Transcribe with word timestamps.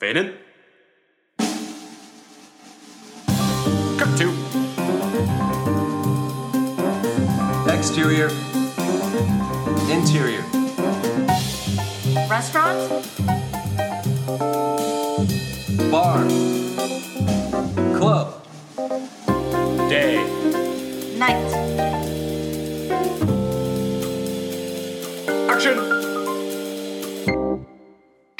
Fade 0.00 0.16
in. 0.16 0.32
Cut 3.98 4.16
two. 4.16 4.32
Exterior. 7.70 8.30
Interior. 9.90 10.42
Restaurant? 12.30 13.04
Bar. 15.90 16.24
Club. 17.98 18.42
Day. 19.90 20.16
Night. 21.18 21.59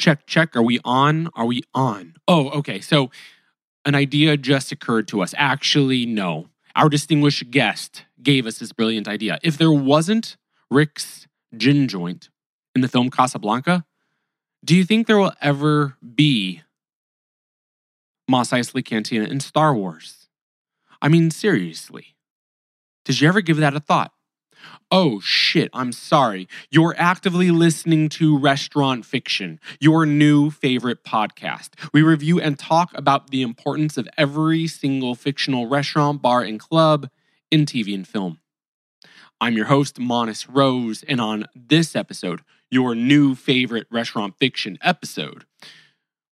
Check 0.01 0.25
check. 0.27 0.55
Are 0.55 0.63
we 0.63 0.79
on? 0.83 1.29
Are 1.35 1.45
we 1.45 1.61
on? 1.73 2.15
Oh 2.27 2.49
okay. 2.49 2.81
So 2.81 3.11
an 3.85 3.95
idea 3.95 4.37
just 4.37 4.71
occurred 4.71 5.07
to 5.09 5.21
us. 5.21 5.33
Actually 5.37 6.05
no. 6.05 6.49
Our 6.75 6.89
distinguished 6.89 7.51
guest 7.51 8.05
gave 8.21 8.45
us 8.45 8.59
this 8.59 8.73
brilliant 8.73 9.07
idea. 9.07 9.39
If 9.43 9.57
there 9.57 9.71
wasn't 9.71 10.37
rick's 10.69 11.27
gin 11.55 11.87
joint 11.87 12.29
in 12.75 12.81
the 12.81 12.87
film 12.87 13.09
casablanca 13.09 13.85
do 14.63 14.75
you 14.75 14.85
think 14.85 15.07
there 15.07 15.17
will 15.17 15.33
ever 15.41 15.97
be 16.15 16.61
Mos 18.27 18.51
Eisley 18.51 18.85
Cantina 18.85 19.25
in 19.25 19.39
Star 19.39 19.75
Wars? 19.75 20.27
I 21.01 21.07
mean, 21.07 21.31
seriously. 21.31 22.15
Did 23.03 23.19
you 23.19 23.27
ever 23.27 23.41
give 23.41 23.57
that 23.57 23.75
a 23.75 23.79
thought? 23.79 24.13
Oh 24.91 25.19
shit, 25.21 25.69
I'm 25.73 25.91
sorry. 25.91 26.47
You're 26.69 26.95
actively 26.97 27.49
listening 27.51 28.09
to 28.09 28.37
Restaurant 28.37 29.05
Fiction, 29.05 29.59
your 29.79 30.05
new 30.05 30.49
favorite 30.49 31.03
podcast. 31.03 31.69
We 31.93 32.01
review 32.01 32.39
and 32.39 32.59
talk 32.59 32.91
about 32.93 33.29
the 33.29 33.41
importance 33.41 33.97
of 33.97 34.09
every 34.17 34.67
single 34.67 35.15
fictional 35.15 35.67
restaurant, 35.67 36.21
bar, 36.21 36.41
and 36.41 36.59
club 36.59 37.09
in 37.49 37.65
TV 37.65 37.93
and 37.95 38.07
film. 38.07 38.39
I'm 39.39 39.53
your 39.55 39.65
host, 39.65 39.95
Monis 39.95 40.45
Rose, 40.49 41.03
and 41.07 41.19
on 41.19 41.47
this 41.55 41.95
episode, 41.95 42.41
your 42.69 42.93
new 42.93 43.33
favorite 43.33 43.87
Restaurant 43.89 44.37
Fiction 44.37 44.77
episode, 44.81 45.45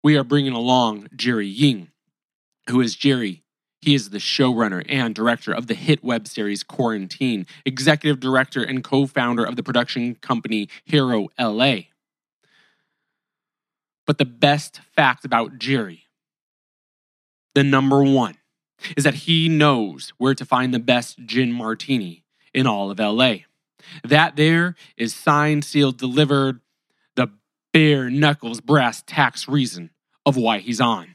we 0.02 0.16
are 0.16 0.24
bringing 0.24 0.52
along 0.52 1.08
Jerry 1.16 1.46
Ying. 1.46 1.88
Who 2.68 2.80
is 2.80 2.94
Jerry? 2.94 3.42
He 3.80 3.94
is 3.94 4.10
the 4.10 4.18
showrunner 4.18 4.84
and 4.88 5.14
director 5.14 5.52
of 5.52 5.66
the 5.66 5.74
hit 5.74 6.02
web 6.02 6.26
series 6.26 6.62
Quarantine, 6.62 7.46
executive 7.64 8.20
director 8.20 8.62
and 8.62 8.82
co 8.82 9.06
founder 9.06 9.44
of 9.44 9.56
the 9.56 9.62
production 9.62 10.16
company 10.16 10.68
Hero 10.84 11.28
LA. 11.38 11.76
But 14.06 14.18
the 14.18 14.24
best 14.24 14.80
fact 14.96 15.24
about 15.24 15.58
Jerry, 15.58 16.04
the 17.54 17.62
number 17.62 18.02
one, 18.02 18.38
is 18.96 19.04
that 19.04 19.14
he 19.14 19.48
knows 19.48 20.12
where 20.18 20.34
to 20.34 20.44
find 20.44 20.72
the 20.72 20.78
best 20.78 21.18
gin 21.24 21.52
martini 21.52 22.24
in 22.54 22.66
all 22.66 22.90
of 22.90 22.98
LA. 22.98 23.36
That 24.02 24.36
there 24.36 24.74
is 24.96 25.14
signed, 25.14 25.64
sealed, 25.64 25.98
delivered, 25.98 26.60
the 27.16 27.28
bare 27.72 28.10
knuckles 28.10 28.60
brass 28.60 29.02
tacks 29.06 29.46
reason 29.46 29.90
of 30.26 30.36
why 30.36 30.58
he's 30.58 30.80
on. 30.80 31.14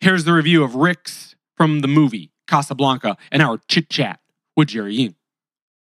Here's 0.00 0.24
the 0.24 0.32
review 0.32 0.64
of 0.64 0.74
Rick's 0.74 1.34
from 1.56 1.80
the 1.80 1.88
movie 1.88 2.30
Casablanca 2.46 3.16
and 3.32 3.42
our 3.42 3.58
chit 3.68 3.88
chat 3.88 4.20
with 4.56 4.68
Jerry 4.68 4.94
Ying. 4.94 5.14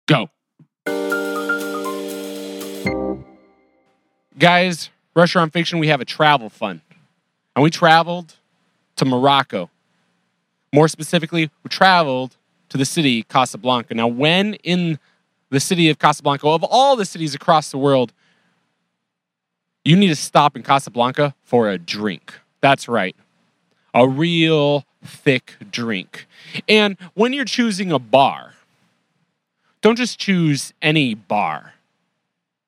Go. 0.06 0.30
Guys, 4.38 4.90
Restaurant 5.14 5.52
Fiction, 5.52 5.78
we 5.78 5.88
have 5.88 6.00
a 6.00 6.04
travel 6.04 6.48
fund. 6.48 6.80
And 7.54 7.62
we 7.62 7.70
traveled 7.70 8.34
to 8.96 9.04
Morocco. 9.04 9.70
More 10.72 10.88
specifically, 10.88 11.50
we 11.62 11.68
traveled 11.68 12.36
to 12.70 12.78
the 12.78 12.84
city 12.84 13.22
Casablanca. 13.24 13.94
Now, 13.94 14.08
when 14.08 14.54
in 14.54 14.98
the 15.50 15.60
city 15.60 15.90
of 15.90 15.98
Casablanca, 15.98 16.48
of 16.48 16.64
all 16.64 16.96
the 16.96 17.04
cities 17.04 17.34
across 17.34 17.70
the 17.70 17.78
world, 17.78 18.12
you 19.84 19.96
need 19.96 20.08
to 20.08 20.16
stop 20.16 20.56
in 20.56 20.62
Casablanca 20.62 21.34
for 21.42 21.68
a 21.68 21.76
drink. 21.76 22.32
That's 22.62 22.88
right, 22.88 23.14
a 23.94 24.08
real 24.08 24.84
thick 25.04 25.54
drink. 25.70 26.26
And 26.68 26.96
when 27.14 27.32
you're 27.32 27.44
choosing 27.44 27.92
a 27.92 27.98
bar, 27.98 28.54
don't 29.80 29.96
just 29.96 30.18
choose 30.18 30.72
any 30.80 31.14
bar 31.14 31.74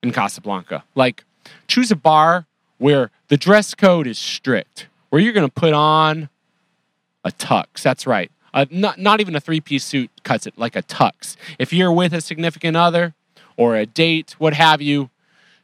in 0.03 0.13
Casablanca. 0.13 0.85
Like, 0.95 1.25
choose 1.69 1.91
a 1.91 1.97
bar 1.97 2.47
where 2.79 3.11
the 3.29 3.37
dress 3.37 3.75
code 3.75 4.07
is 4.07 4.19
strict, 4.19 4.89
where 5.11 5.23
you're 5.23 5.33
going 5.33 5.47
to 5.47 5.53
put 5.53 5.73
on 5.73 6.29
a 7.25 7.31
tux. 7.31 7.83
That's 7.83 8.07
right. 8.07 8.31
Not, 8.71 8.99
not 8.99 9.21
even 9.21 9.35
a 9.35 9.41
three 9.41 9.61
piece 9.61 9.85
suit 9.85 10.11
cuts 10.23 10.47
it, 10.47 10.59
like 10.59 10.77
a 10.77 10.83
tux. 10.83 11.37
If 11.59 11.73
you're 11.73 11.93
with 11.93 12.13
a 12.13 12.21
significant 12.21 12.77
other 12.77 13.15
or 13.57 13.77
a 13.77 13.87
date, 13.87 14.37
what 14.39 14.55
have 14.55 14.81
you, 14.83 15.11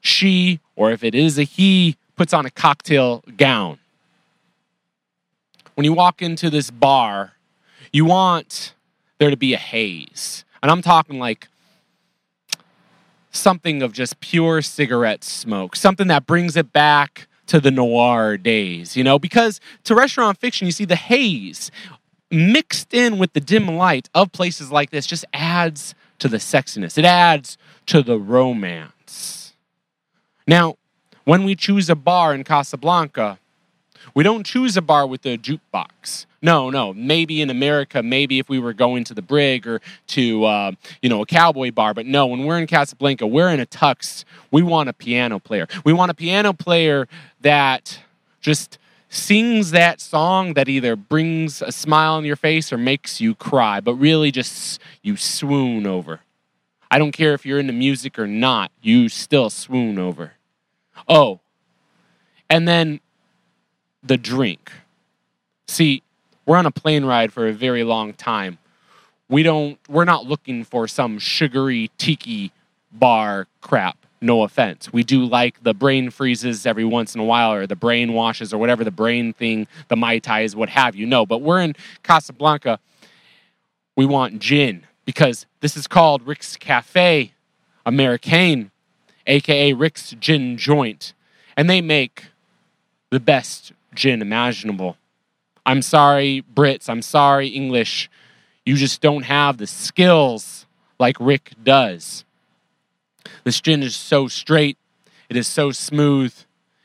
she, 0.00 0.60
or 0.75 0.91
if 0.91 1.04
it 1.04 1.15
is 1.15 1.38
a 1.38 1.44
he, 1.44 1.97
puts 2.16 2.32
on 2.32 2.47
a 2.47 2.50
cocktail 2.50 3.22
gown. 3.37 3.78
When 5.75 5.84
you 5.84 5.92
walk 5.92 6.22
into 6.22 6.50
this 6.50 6.70
bar, 6.70 7.32
you 7.92 8.04
want 8.04 8.75
there 9.19 9.31
to 9.31 9.36
be 9.36 9.54
a 9.54 9.58
haze. 9.58 10.44
And 10.62 10.70
I'm 10.70 10.82
talking 10.82 11.19
like 11.19 11.48
something 13.31 13.82
of 13.82 13.92
just 13.92 14.20
pure 14.20 14.62
cigarette 14.62 15.25
smoke, 15.25 15.76
something 15.76 16.08
that 16.08 16.26
brings 16.26 16.56
it 16.56 16.72
back 16.72 17.28
to 17.47 17.60
the 17.60 17.70
noir 17.70 18.36
days, 18.36 18.97
you 18.97 19.04
know? 19.04 19.19
Because 19.19 19.60
to 19.84 19.94
restaurant 19.94 20.38
fiction, 20.38 20.66
you 20.66 20.72
see 20.72 20.84
the 20.84 20.97
haze 20.97 21.70
mixed 22.31 22.94
in 22.94 23.19
with 23.19 23.32
the 23.32 23.41
dim 23.41 23.66
light 23.66 24.08
of 24.14 24.31
places 24.32 24.70
like 24.70 24.91
this 24.91 25.06
just 25.06 25.25
adds 25.32 25.94
to 26.19 26.28
the 26.28 26.37
sexiness, 26.37 26.98
it 26.98 27.04
adds 27.04 27.56
to 27.87 28.02
the 28.02 28.19
romance. 28.19 29.54
Now, 30.47 30.76
when 31.25 31.44
we 31.44 31.54
choose 31.54 31.88
a 31.88 31.94
bar 31.94 32.34
in 32.34 32.44
Casablanca, 32.44 33.38
we 34.15 34.22
don't 34.25 34.44
choose 34.44 34.77
a 34.77 34.83
bar 34.83 35.06
with 35.06 35.25
a 35.27 35.38
jukebox. 35.38 36.27
No, 36.43 36.71
no. 36.71 36.94
Maybe 36.94 37.43
in 37.43 37.50
America, 37.50 38.03
maybe 38.03 38.38
if 38.38 38.49
we 38.49 38.59
were 38.59 38.72
going 38.72 39.05
to 39.05 39.15
the 39.15 39.22
Brig 39.22 39.66
or 39.66 39.81
to 40.09 40.44
uh, 40.44 40.72
you 41.03 41.09
know 41.09 41.22
a 41.22 41.27
cowboy 41.27 41.71
bar, 41.71 41.94
but 41.94 42.06
no. 42.06 42.27
When 42.27 42.44
we're 42.44 42.59
in 42.59 42.66
Casablanca, 42.66 43.27
we're 43.27 43.50
in 43.50 43.61
a 43.61 43.66
tux. 43.66 44.25
We 44.50 44.62
want 44.62 44.88
a 44.88 44.93
piano 44.93 45.38
player. 45.38 45.66
We 45.84 45.93
want 45.93 46.11
a 46.11 46.15
piano 46.15 46.53
player 46.53 47.09
that 47.43 48.00
just 48.41 48.78
sings 49.11 49.72
that 49.72 50.00
song 50.00 50.55
that 50.55 50.69
either 50.69 50.97
brings 50.97 51.61
a 51.61 51.72
smile 51.72 52.15
on 52.15 52.25
your 52.25 52.37
face 52.37 52.72
or 52.72 52.78
makes 52.78 53.21
you 53.21 53.34
cry, 53.34 53.81
but 53.81 53.94
really 53.94 54.31
just 54.31 54.81
you 55.03 55.17
swoon 55.17 55.87
over. 55.87 56.21
I 56.91 56.99
don't 56.99 57.12
care 57.12 57.34
if 57.34 57.44
you're 57.44 57.59
into 57.59 57.72
music 57.72 58.19
or 58.19 58.27
not, 58.27 58.72
you 58.81 59.09
still 59.09 59.50
swoon 59.50 59.99
over. 59.99 60.32
Oh, 61.09 61.41
and 62.49 62.67
then 62.67 63.00
the 64.03 64.16
drink. 64.16 64.71
See, 65.69 66.03
we're 66.47 66.56
on 66.56 66.66
a 66.66 66.71
plane 66.71 67.05
ride 67.05 67.33
for 67.33 67.47
a 67.47 67.53
very 67.53 67.84
long 67.84 68.12
time. 68.12 68.59
We 69.28 69.43
don't 69.43 69.78
we're 69.88 70.05
not 70.05 70.27
looking 70.27 70.65
for 70.65 70.88
some 70.88 71.19
sugary 71.19 71.91
tiki 71.99 72.53
bar 72.91 73.47
crap. 73.61 73.97
No 74.21 74.43
offense. 74.43 74.93
We 74.93 75.03
do 75.03 75.25
like 75.25 75.62
the 75.62 75.72
brain 75.72 76.11
freezes 76.11 76.66
every 76.66 76.84
once 76.84 77.15
in 77.15 77.21
a 77.21 77.25
while 77.25 77.53
or 77.53 77.66
the 77.66 77.77
brain 77.77 78.12
washes 78.12 78.53
or 78.53 78.59
whatever 78.59 78.84
the 78.84 78.91
brain 78.91 79.33
thing, 79.33 79.66
the 79.88 79.97
Mai 79.97 80.19
Tais, 80.19 80.55
what 80.55 80.69
have 80.69 80.94
you. 80.94 81.06
No, 81.06 81.25
but 81.25 81.41
we're 81.41 81.61
in 81.61 81.75
Casablanca. 82.03 82.81
We 83.97 84.05
want 84.05 84.41
gin 84.41 84.87
because 85.05 85.47
this 85.61 85.77
is 85.77 85.87
called 85.87 86.27
Rick's 86.27 86.56
Cafe 86.56 87.32
Americain, 87.87 88.71
aka 89.27 89.72
Rick's 89.72 90.15
Gin 90.21 90.56
Joint. 90.59 91.15
And 91.56 91.71
they 91.71 91.81
make 91.81 92.27
the 93.11 93.21
best 93.21 93.72
gin 93.95 94.23
imaginable. 94.23 94.97
I'm 95.67 95.82
sorry, 95.82 96.44
Brits. 96.55 96.88
I'm 96.88 97.03
sorry, 97.03 97.49
English. 97.49 98.11
You 98.64 98.76
just 98.76 99.00
don't 99.00 99.23
have 99.25 99.59
the 99.59 99.67
skills 99.67 100.67
like 100.99 101.17
Rick 101.20 101.53
does. 101.62 102.25
This 103.44 103.61
gin 103.61 103.82
is 103.82 103.97
so 103.97 104.29
straight, 104.29 104.76
it 105.29 105.37
is 105.37 105.47
so 105.49 105.70
smooth. 105.70 106.35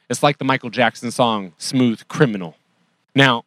It's 0.09 0.21
like 0.21 0.37
the 0.37 0.45
Michael 0.45 0.69
Jackson 0.69 1.09
song, 1.09 1.53
Smooth 1.57 2.07
Criminal. 2.07 2.55
Now, 3.15 3.43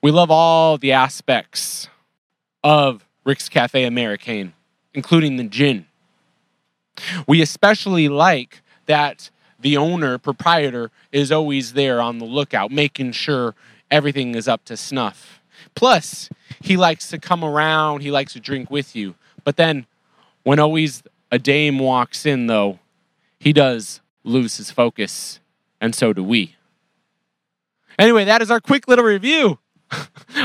we 0.00 0.12
love 0.12 0.30
all 0.30 0.78
the 0.78 0.92
aspects 0.92 1.88
of 2.62 3.04
Rick's 3.24 3.48
Cafe 3.48 3.84
Americain, 3.84 4.52
including 4.94 5.36
the 5.36 5.44
gin. 5.44 5.86
We 7.26 7.42
especially 7.42 8.08
like 8.08 8.62
that 8.86 9.30
the 9.66 9.76
owner, 9.76 10.16
proprietor, 10.16 10.92
is 11.10 11.32
always 11.32 11.72
there 11.72 12.00
on 12.00 12.18
the 12.18 12.24
lookout, 12.24 12.70
making 12.70 13.10
sure 13.10 13.52
everything 13.90 14.36
is 14.36 14.46
up 14.46 14.64
to 14.64 14.76
snuff. 14.76 15.40
Plus, 15.74 16.30
he 16.60 16.76
likes 16.76 17.08
to 17.08 17.18
come 17.18 17.42
around, 17.42 18.00
he 18.00 18.12
likes 18.12 18.32
to 18.34 18.38
drink 18.38 18.70
with 18.70 18.94
you. 18.94 19.16
But 19.42 19.56
then, 19.56 19.86
when 20.44 20.60
always 20.60 21.02
a 21.32 21.40
dame 21.40 21.80
walks 21.80 22.24
in, 22.24 22.46
though, 22.46 22.78
he 23.40 23.52
does 23.52 24.00
lose 24.22 24.56
his 24.56 24.70
focus, 24.70 25.40
and 25.80 25.96
so 25.96 26.12
do 26.12 26.22
we. 26.22 26.54
Anyway, 27.98 28.24
that 28.24 28.42
is 28.42 28.52
our 28.52 28.60
quick 28.60 28.86
little 28.86 29.04
review 29.04 29.58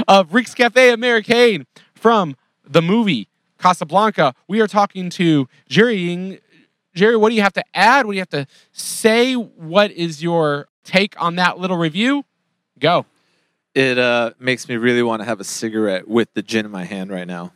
of 0.07 0.33
Rick's 0.33 0.55
Cafe 0.55 0.89
Americain 0.89 1.67
from 1.93 2.35
the 2.67 2.81
movie 2.81 3.27
Casablanca. 3.59 4.33
We 4.47 4.61
are 4.61 4.67
talking 4.67 5.11
to 5.11 5.47
Jerry. 5.69 5.97
Ying. 5.97 6.39
Jerry, 6.93 7.15
what 7.15 7.29
do 7.29 7.35
you 7.35 7.41
have 7.41 7.53
to 7.53 7.63
add? 7.73 8.05
What 8.05 8.13
do 8.13 8.15
you 8.15 8.21
have 8.21 8.29
to 8.29 8.47
say? 8.71 9.33
What 9.33 9.91
is 9.91 10.21
your 10.21 10.67
take 10.83 11.19
on 11.21 11.35
that 11.35 11.57
little 11.57 11.77
review? 11.77 12.25
Go. 12.79 13.05
It 13.73 13.97
uh, 13.97 14.31
makes 14.39 14.67
me 14.67 14.75
really 14.75 15.03
want 15.03 15.21
to 15.21 15.25
have 15.25 15.39
a 15.39 15.45
cigarette 15.45 16.07
with 16.07 16.33
the 16.33 16.41
gin 16.41 16.65
in 16.65 16.71
my 16.71 16.83
hand 16.83 17.09
right 17.09 17.27
now. 17.27 17.53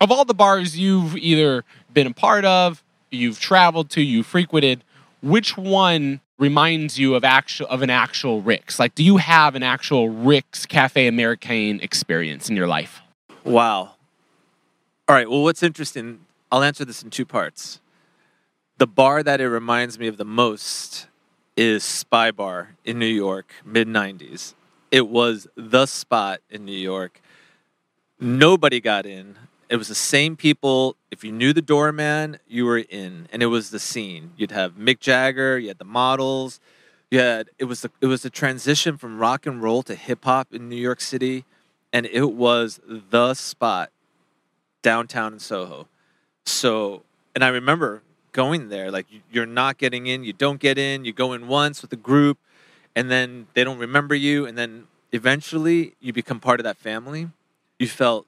Of 0.00 0.10
all 0.10 0.24
the 0.24 0.34
bars 0.34 0.76
you've 0.76 1.16
either 1.16 1.64
been 1.92 2.08
a 2.08 2.12
part 2.12 2.44
of, 2.44 2.82
you've 3.10 3.38
traveled 3.38 3.90
to, 3.90 4.02
you 4.02 4.24
frequented, 4.24 4.82
which 5.22 5.56
one 5.56 6.20
reminds 6.36 6.98
you 6.98 7.14
of 7.14 7.22
actual 7.22 7.68
of 7.68 7.82
an 7.82 7.90
actual 7.90 8.42
Rick's? 8.42 8.80
Like, 8.80 8.96
do 8.96 9.04
you 9.04 9.18
have 9.18 9.54
an 9.54 9.62
actual 9.62 10.08
Rick's 10.08 10.66
Cafe 10.66 11.06
Americain 11.06 11.78
experience 11.80 12.50
in 12.50 12.56
your 12.56 12.66
life? 12.66 13.00
Wow. 13.44 13.94
All 15.06 15.14
right. 15.14 15.30
Well, 15.30 15.42
what's 15.42 15.62
interesting, 15.62 16.20
I'll 16.50 16.64
answer 16.64 16.84
this 16.84 17.02
in 17.02 17.10
two 17.10 17.24
parts. 17.24 17.80
The 18.76 18.88
bar 18.88 19.22
that 19.22 19.40
it 19.40 19.48
reminds 19.48 20.00
me 20.00 20.08
of 20.08 20.16
the 20.16 20.24
most 20.24 21.06
is 21.56 21.84
Spy 21.84 22.32
Bar 22.32 22.74
in 22.84 22.98
New 22.98 23.06
York, 23.06 23.54
mid 23.64 23.86
90s. 23.86 24.54
It 24.90 25.06
was 25.08 25.46
the 25.54 25.86
spot 25.86 26.40
in 26.50 26.64
New 26.64 26.72
York. 26.72 27.20
Nobody 28.18 28.80
got 28.80 29.06
in. 29.06 29.36
It 29.68 29.76
was 29.76 29.86
the 29.86 29.94
same 29.94 30.34
people. 30.34 30.96
If 31.12 31.22
you 31.22 31.30
knew 31.30 31.52
the 31.52 31.62
doorman, 31.62 32.40
you 32.48 32.64
were 32.64 32.78
in, 32.78 33.28
and 33.32 33.44
it 33.44 33.46
was 33.46 33.70
the 33.70 33.78
scene. 33.78 34.32
You'd 34.36 34.50
have 34.50 34.72
Mick 34.72 34.98
Jagger, 34.98 35.56
you 35.56 35.68
had 35.68 35.78
the 35.78 35.84
models, 35.84 36.58
you 37.12 37.20
had 37.20 37.50
it 37.60 37.66
was 37.66 37.82
the, 37.82 37.92
it 38.00 38.06
was 38.06 38.22
the 38.22 38.30
transition 38.30 38.96
from 38.96 39.20
rock 39.20 39.46
and 39.46 39.62
roll 39.62 39.84
to 39.84 39.94
hip 39.94 40.24
hop 40.24 40.52
in 40.52 40.68
New 40.68 40.74
York 40.74 41.00
City, 41.00 41.44
and 41.92 42.06
it 42.06 42.32
was 42.32 42.80
the 42.84 43.34
spot 43.34 43.92
downtown 44.82 45.34
in 45.34 45.38
Soho. 45.38 45.86
So, 46.44 47.04
and 47.36 47.44
I 47.44 47.48
remember 47.48 48.02
going 48.34 48.68
there. 48.68 48.90
Like 48.90 49.06
you- 49.10 49.22
you're 49.32 49.46
not 49.46 49.78
getting 49.78 50.06
in, 50.06 50.24
you 50.24 50.34
don't 50.34 50.60
get 50.60 50.76
in. 50.76 51.06
You 51.06 51.14
go 51.14 51.32
in 51.32 51.48
once 51.48 51.80
with 51.80 51.90
a 51.94 51.96
group, 52.10 52.36
and 52.94 53.10
then 53.10 53.46
they 53.54 53.64
don't 53.64 53.78
remember 53.78 54.14
you, 54.14 54.44
and 54.44 54.58
then 54.58 54.86
eventually 55.12 55.94
you 56.00 56.12
become 56.12 56.38
part 56.40 56.60
of 56.60 56.64
that 56.64 56.76
family. 56.76 57.30
You 57.78 57.88
felt 57.88 58.26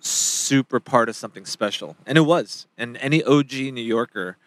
super 0.00 0.80
part 0.80 1.08
of 1.10 1.16
something 1.16 1.44
special, 1.44 1.96
and 2.06 2.16
it 2.16 2.22
was. 2.22 2.66
And 2.78 2.96
any 2.98 3.22
OG 3.22 3.70
New 3.70 3.82
Yorker 3.82 4.38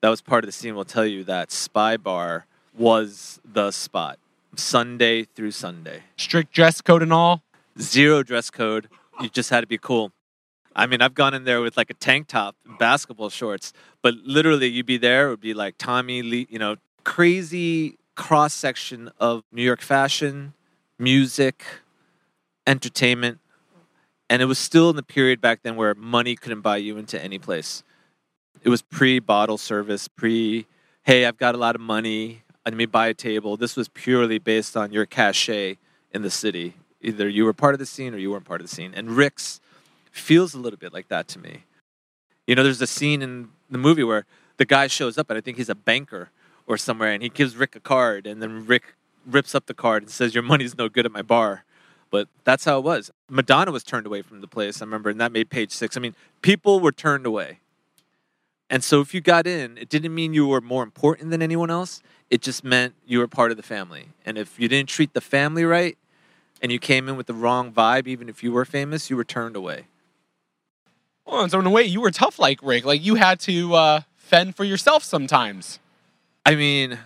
that 0.00 0.08
was 0.08 0.22
part 0.22 0.44
of 0.44 0.48
the 0.48 0.52
scene 0.52 0.74
will 0.74 0.84
tell 0.86 1.04
you 1.04 1.22
that 1.24 1.52
Spy 1.52 1.96
Bar 1.98 2.46
was 2.72 3.40
the 3.44 3.70
spot, 3.72 4.18
Sunday 4.56 5.24
through 5.24 5.50
Sunday 5.50 6.04
Strict 6.16 6.52
dress 6.52 6.80
code 6.80 7.02
and 7.02 7.12
all. 7.12 7.42
zero 7.78 8.22
dress 8.22 8.50
code. 8.50 8.88
You 9.20 9.28
just 9.28 9.50
had 9.50 9.60
to 9.60 9.66
be 9.66 9.78
cool. 9.78 10.12
I 10.74 10.86
mean, 10.86 11.02
I've 11.02 11.14
gone 11.14 11.34
in 11.34 11.44
there 11.44 11.60
with 11.60 11.76
like 11.76 11.90
a 11.90 11.94
tank 11.94 12.28
top 12.28 12.56
and 12.64 12.78
basketball 12.78 13.30
shorts, 13.30 13.72
but 14.02 14.14
literally 14.24 14.68
you'd 14.68 14.86
be 14.86 14.98
there, 14.98 15.26
it 15.26 15.30
would 15.30 15.40
be 15.40 15.54
like 15.54 15.76
Tommy 15.78 16.22
Lee, 16.22 16.46
you 16.48 16.58
know, 16.58 16.76
crazy 17.04 17.98
cross 18.14 18.54
section 18.54 19.10
of 19.18 19.42
New 19.52 19.62
York 19.62 19.80
fashion, 19.80 20.52
music, 20.98 21.64
entertainment. 22.66 23.38
And 24.28 24.40
it 24.40 24.44
was 24.44 24.58
still 24.58 24.90
in 24.90 24.96
the 24.96 25.02
period 25.02 25.40
back 25.40 25.62
then 25.62 25.74
where 25.74 25.94
money 25.94 26.36
couldn't 26.36 26.60
buy 26.60 26.76
you 26.76 26.96
into 26.96 27.20
any 27.20 27.38
place. 27.38 27.82
It 28.62 28.68
was 28.68 28.82
pre 28.82 29.18
bottle 29.18 29.58
service, 29.58 30.06
pre, 30.06 30.66
hey, 31.02 31.26
I've 31.26 31.38
got 31.38 31.54
a 31.54 31.58
lot 31.58 31.74
of 31.74 31.80
money. 31.80 32.42
Let 32.64 32.74
me 32.74 32.86
buy 32.86 33.08
a 33.08 33.14
table. 33.14 33.56
This 33.56 33.74
was 33.74 33.88
purely 33.88 34.38
based 34.38 34.76
on 34.76 34.92
your 34.92 35.06
cachet 35.06 35.78
in 36.12 36.22
the 36.22 36.30
city. 36.30 36.74
Either 37.00 37.28
you 37.28 37.44
were 37.44 37.54
part 37.54 37.74
of 37.74 37.80
the 37.80 37.86
scene 37.86 38.14
or 38.14 38.18
you 38.18 38.30
weren't 38.30 38.44
part 38.44 38.60
of 38.60 38.68
the 38.68 38.74
scene. 38.74 38.92
And 38.94 39.10
Rick's 39.10 39.60
feels 40.10 40.54
a 40.54 40.58
little 40.58 40.78
bit 40.78 40.92
like 40.92 41.08
that 41.08 41.28
to 41.28 41.38
me. 41.38 41.64
You 42.46 42.54
know, 42.54 42.62
there's 42.62 42.82
a 42.82 42.86
scene 42.86 43.22
in 43.22 43.50
the 43.70 43.78
movie 43.78 44.04
where 44.04 44.26
the 44.56 44.64
guy 44.64 44.86
shows 44.86 45.16
up 45.18 45.30
and 45.30 45.36
I 45.36 45.40
think 45.40 45.56
he's 45.56 45.68
a 45.68 45.74
banker 45.74 46.30
or 46.66 46.76
somewhere 46.76 47.12
and 47.12 47.22
he 47.22 47.28
gives 47.28 47.56
Rick 47.56 47.76
a 47.76 47.80
card 47.80 48.26
and 48.26 48.42
then 48.42 48.66
Rick 48.66 48.94
rips 49.26 49.54
up 49.54 49.66
the 49.66 49.74
card 49.74 50.02
and 50.02 50.10
says, 50.10 50.34
Your 50.34 50.42
money's 50.42 50.76
no 50.76 50.88
good 50.88 51.06
at 51.06 51.12
my 51.12 51.22
bar. 51.22 51.64
But 52.10 52.28
that's 52.42 52.64
how 52.64 52.78
it 52.78 52.84
was. 52.84 53.10
Madonna 53.28 53.70
was 53.70 53.84
turned 53.84 54.06
away 54.06 54.22
from 54.22 54.40
the 54.40 54.48
place, 54.48 54.82
I 54.82 54.84
remember, 54.84 55.10
and 55.10 55.20
that 55.20 55.30
made 55.30 55.48
page 55.48 55.70
six. 55.70 55.96
I 55.96 56.00
mean, 56.00 56.16
people 56.42 56.80
were 56.80 56.90
turned 56.90 57.24
away. 57.24 57.60
And 58.68 58.84
so 58.84 59.00
if 59.00 59.14
you 59.14 59.20
got 59.20 59.46
in, 59.46 59.78
it 59.78 59.88
didn't 59.88 60.14
mean 60.14 60.32
you 60.32 60.46
were 60.46 60.60
more 60.60 60.82
important 60.82 61.30
than 61.30 61.42
anyone 61.42 61.70
else. 61.70 62.02
It 62.30 62.40
just 62.40 62.62
meant 62.62 62.94
you 63.04 63.18
were 63.18 63.26
part 63.26 63.50
of 63.50 63.56
the 63.56 63.62
family. 63.62 64.08
And 64.24 64.38
if 64.38 64.58
you 64.58 64.68
didn't 64.68 64.88
treat 64.88 65.12
the 65.12 65.20
family 65.20 65.64
right 65.64 65.98
and 66.62 66.70
you 66.70 66.78
came 66.78 67.08
in 67.08 67.16
with 67.16 67.26
the 67.26 67.34
wrong 67.34 67.72
vibe, 67.72 68.06
even 68.06 68.28
if 68.28 68.44
you 68.44 68.52
were 68.52 68.64
famous, 68.64 69.10
you 69.10 69.16
were 69.16 69.24
turned 69.24 69.56
away. 69.56 69.86
Well, 71.30 71.48
so 71.48 71.60
in 71.60 71.66
a 71.66 71.70
way, 71.70 71.84
you 71.84 72.00
were 72.00 72.10
tough 72.10 72.40
like 72.40 72.58
Rick. 72.60 72.84
Like 72.84 73.04
you 73.04 73.14
had 73.14 73.38
to 73.40 73.74
uh, 73.74 74.00
fend 74.16 74.56
for 74.56 74.64
yourself 74.64 75.04
sometimes. 75.04 75.78
I 76.44 76.56
mean, 76.56 76.98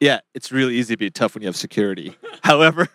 yeah, 0.00 0.20
it's 0.34 0.50
really 0.50 0.74
easy 0.74 0.94
to 0.94 0.98
be 0.98 1.08
tough 1.10 1.34
when 1.34 1.42
you 1.42 1.46
have 1.46 1.56
security. 1.56 2.16
However, 2.42 2.88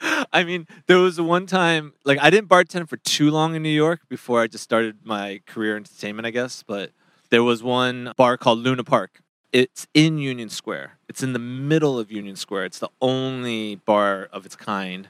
I 0.32 0.42
mean, 0.42 0.66
there 0.86 0.98
was 0.98 1.20
one 1.20 1.46
time, 1.46 1.92
like, 2.04 2.18
I 2.20 2.30
didn't 2.30 2.48
bartend 2.48 2.88
for 2.88 2.96
too 2.96 3.30
long 3.30 3.54
in 3.54 3.62
New 3.62 3.68
York 3.68 4.00
before 4.08 4.40
I 4.40 4.48
just 4.48 4.64
started 4.64 4.96
my 5.04 5.42
career 5.46 5.76
in 5.76 5.82
entertainment, 5.82 6.26
I 6.26 6.30
guess. 6.30 6.64
But 6.66 6.90
there 7.30 7.44
was 7.44 7.62
one 7.62 8.12
bar 8.16 8.36
called 8.36 8.58
Luna 8.58 8.82
Park. 8.82 9.20
It's 9.52 9.86
in 9.94 10.18
Union 10.18 10.48
Square. 10.48 10.98
It's 11.08 11.22
in 11.22 11.34
the 11.34 11.38
middle 11.38 12.00
of 12.00 12.10
Union 12.10 12.34
Square. 12.34 12.64
It's 12.64 12.78
the 12.80 12.90
only 13.00 13.76
bar 13.76 14.28
of 14.32 14.44
its 14.44 14.56
kind. 14.56 15.08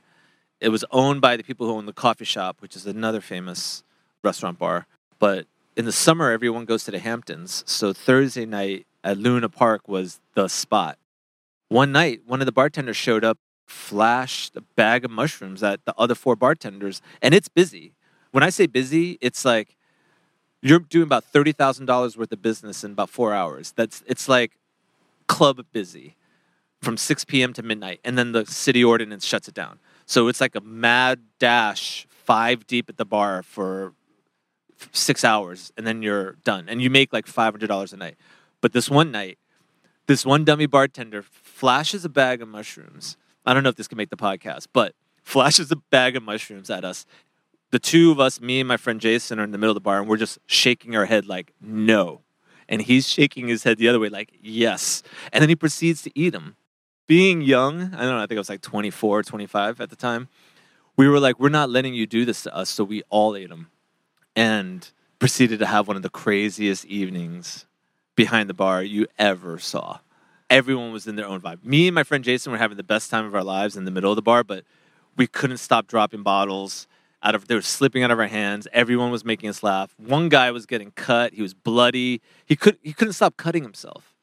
It 0.60 0.68
was 0.68 0.84
owned 0.90 1.22
by 1.22 1.38
the 1.38 1.42
people 1.42 1.66
who 1.66 1.72
own 1.72 1.86
the 1.86 1.94
coffee 1.94 2.26
shop, 2.26 2.56
which 2.60 2.76
is 2.76 2.84
another 2.86 3.22
famous 3.22 3.82
restaurant 4.22 4.58
bar. 4.58 4.86
But 5.18 5.46
in 5.76 5.84
the 5.84 5.92
summer, 5.92 6.30
everyone 6.30 6.64
goes 6.64 6.84
to 6.84 6.90
the 6.90 6.98
Hamptons. 6.98 7.62
So 7.66 7.92
Thursday 7.92 8.46
night 8.46 8.86
at 9.02 9.18
Luna 9.18 9.48
Park 9.48 9.88
was 9.88 10.20
the 10.34 10.48
spot. 10.48 10.98
One 11.68 11.92
night, 11.92 12.22
one 12.26 12.40
of 12.40 12.46
the 12.46 12.52
bartenders 12.52 12.96
showed 12.96 13.24
up, 13.24 13.38
flashed 13.66 14.56
a 14.56 14.60
bag 14.60 15.04
of 15.04 15.10
mushrooms 15.10 15.62
at 15.62 15.84
the 15.84 15.94
other 15.96 16.14
four 16.14 16.34
bartenders, 16.34 17.00
and 17.22 17.34
it's 17.34 17.48
busy. 17.48 17.92
When 18.32 18.42
I 18.42 18.50
say 18.50 18.66
busy, 18.66 19.18
it's 19.20 19.44
like 19.44 19.76
you're 20.60 20.80
doing 20.80 21.04
about 21.04 21.24
thirty 21.24 21.52
thousand 21.52 21.86
dollars 21.86 22.16
worth 22.16 22.32
of 22.32 22.42
business 22.42 22.82
in 22.82 22.92
about 22.92 23.10
four 23.10 23.32
hours. 23.32 23.72
That's 23.76 24.02
it's 24.06 24.28
like 24.28 24.52
club 25.28 25.64
busy 25.72 26.16
from 26.82 26.96
6 26.96 27.24
p.m. 27.26 27.52
to 27.52 27.62
midnight, 27.62 28.00
and 28.04 28.18
then 28.18 28.32
the 28.32 28.46
city 28.46 28.82
ordinance 28.82 29.24
shuts 29.24 29.48
it 29.48 29.54
down. 29.54 29.78
So 30.06 30.28
it's 30.28 30.40
like 30.40 30.56
a 30.56 30.60
mad 30.60 31.20
dash, 31.38 32.06
five 32.08 32.66
deep 32.66 32.88
at 32.88 32.96
the 32.96 33.04
bar 33.04 33.42
for 33.42 33.92
six 34.92 35.24
hours, 35.24 35.72
and 35.76 35.86
then 35.86 36.02
you're 36.02 36.32
done, 36.44 36.68
and 36.68 36.80
you 36.82 36.90
make 36.90 37.12
like 37.12 37.26
five 37.26 37.52
hundred 37.52 37.68
dollars 37.68 37.92
a 37.92 37.96
night. 37.96 38.16
But 38.60 38.72
this 38.72 38.90
one 38.90 39.10
night, 39.10 39.38
this 40.06 40.26
one 40.26 40.44
dummy 40.44 40.66
bartender 40.66 41.22
flashes 41.22 42.04
a 42.04 42.08
bag 42.08 42.42
of 42.42 42.48
mushrooms. 42.48 43.16
I 43.46 43.54
don't 43.54 43.62
know 43.62 43.68
if 43.70 43.76
this 43.76 43.88
can 43.88 43.96
make 43.96 44.10
the 44.10 44.16
podcast, 44.16 44.66
but 44.72 44.94
flashes 45.22 45.70
a 45.70 45.76
bag 45.76 46.16
of 46.16 46.22
mushrooms 46.22 46.70
at 46.70 46.84
us. 46.84 47.06
The 47.70 47.78
two 47.78 48.10
of 48.10 48.18
us, 48.18 48.40
me 48.40 48.60
and 48.60 48.68
my 48.68 48.76
friend 48.76 49.00
Jason, 49.00 49.38
are 49.38 49.44
in 49.44 49.52
the 49.52 49.58
middle 49.58 49.70
of 49.70 49.76
the 49.76 49.80
bar, 49.80 50.00
and 50.00 50.08
we're 50.08 50.16
just 50.16 50.38
shaking 50.46 50.96
our 50.96 51.06
head 51.06 51.26
like 51.26 51.52
no, 51.60 52.22
and 52.68 52.82
he's 52.82 53.08
shaking 53.08 53.48
his 53.48 53.62
head 53.62 53.78
the 53.78 53.88
other 53.88 54.00
way 54.00 54.08
like 54.08 54.32
yes, 54.40 55.02
and 55.32 55.40
then 55.42 55.48
he 55.48 55.56
proceeds 55.56 56.02
to 56.02 56.10
eat 56.14 56.30
them. 56.30 56.56
Being 57.06 57.42
young, 57.42 57.82
I 57.94 58.02
don't 58.02 58.16
know, 58.16 58.18
I 58.18 58.26
think 58.26 58.38
I 58.38 58.40
was 58.40 58.48
like 58.48 58.60
24, 58.60 59.22
25 59.24 59.80
at 59.80 59.90
the 59.90 59.96
time. 59.96 60.28
We 60.96 61.08
were 61.08 61.18
like, 61.18 61.40
we're 61.40 61.48
not 61.48 61.70
letting 61.70 61.94
you 61.94 62.06
do 62.06 62.24
this 62.24 62.42
to 62.44 62.54
us, 62.54 62.68
so 62.70 62.84
we 62.84 63.02
all 63.08 63.34
ate 63.34 63.48
them, 63.48 63.68
and 64.34 64.90
proceeded 65.18 65.58
to 65.58 65.66
have 65.66 65.86
one 65.86 65.96
of 65.96 66.02
the 66.02 66.10
craziest 66.10 66.84
evenings 66.86 67.66
behind 68.16 68.48
the 68.48 68.54
bar 68.54 68.82
you 68.82 69.06
ever 69.18 69.58
saw. 69.58 69.98
Everyone 70.48 70.92
was 70.92 71.06
in 71.06 71.16
their 71.16 71.26
own 71.26 71.40
vibe. 71.40 71.64
Me 71.64 71.88
and 71.88 71.94
my 71.94 72.02
friend 72.02 72.24
Jason 72.24 72.50
were 72.52 72.58
having 72.58 72.76
the 72.76 72.82
best 72.82 73.10
time 73.10 73.24
of 73.24 73.34
our 73.34 73.44
lives 73.44 73.76
in 73.76 73.84
the 73.84 73.90
middle 73.90 74.10
of 74.10 74.16
the 74.16 74.22
bar, 74.22 74.42
but 74.42 74.64
we 75.16 75.26
couldn't 75.26 75.58
stop 75.58 75.86
dropping 75.86 76.22
bottles 76.22 76.86
out 77.22 77.34
of 77.34 77.46
they 77.48 77.54
were 77.54 77.62
slipping 77.62 78.02
out 78.02 78.10
of 78.10 78.18
our 78.18 78.26
hands. 78.26 78.66
Everyone 78.72 79.10
was 79.10 79.24
making 79.24 79.48
us 79.50 79.62
laugh. 79.62 79.94
One 79.98 80.28
guy 80.28 80.50
was 80.50 80.66
getting 80.66 80.90
cut. 80.92 81.34
He 81.34 81.42
was 81.42 81.54
bloody. 81.54 82.20
He 82.46 82.56
could 82.56 82.78
he 82.82 82.92
couldn't 82.92 83.12
stop 83.14 83.36
cutting 83.36 83.62
himself. 83.62 84.14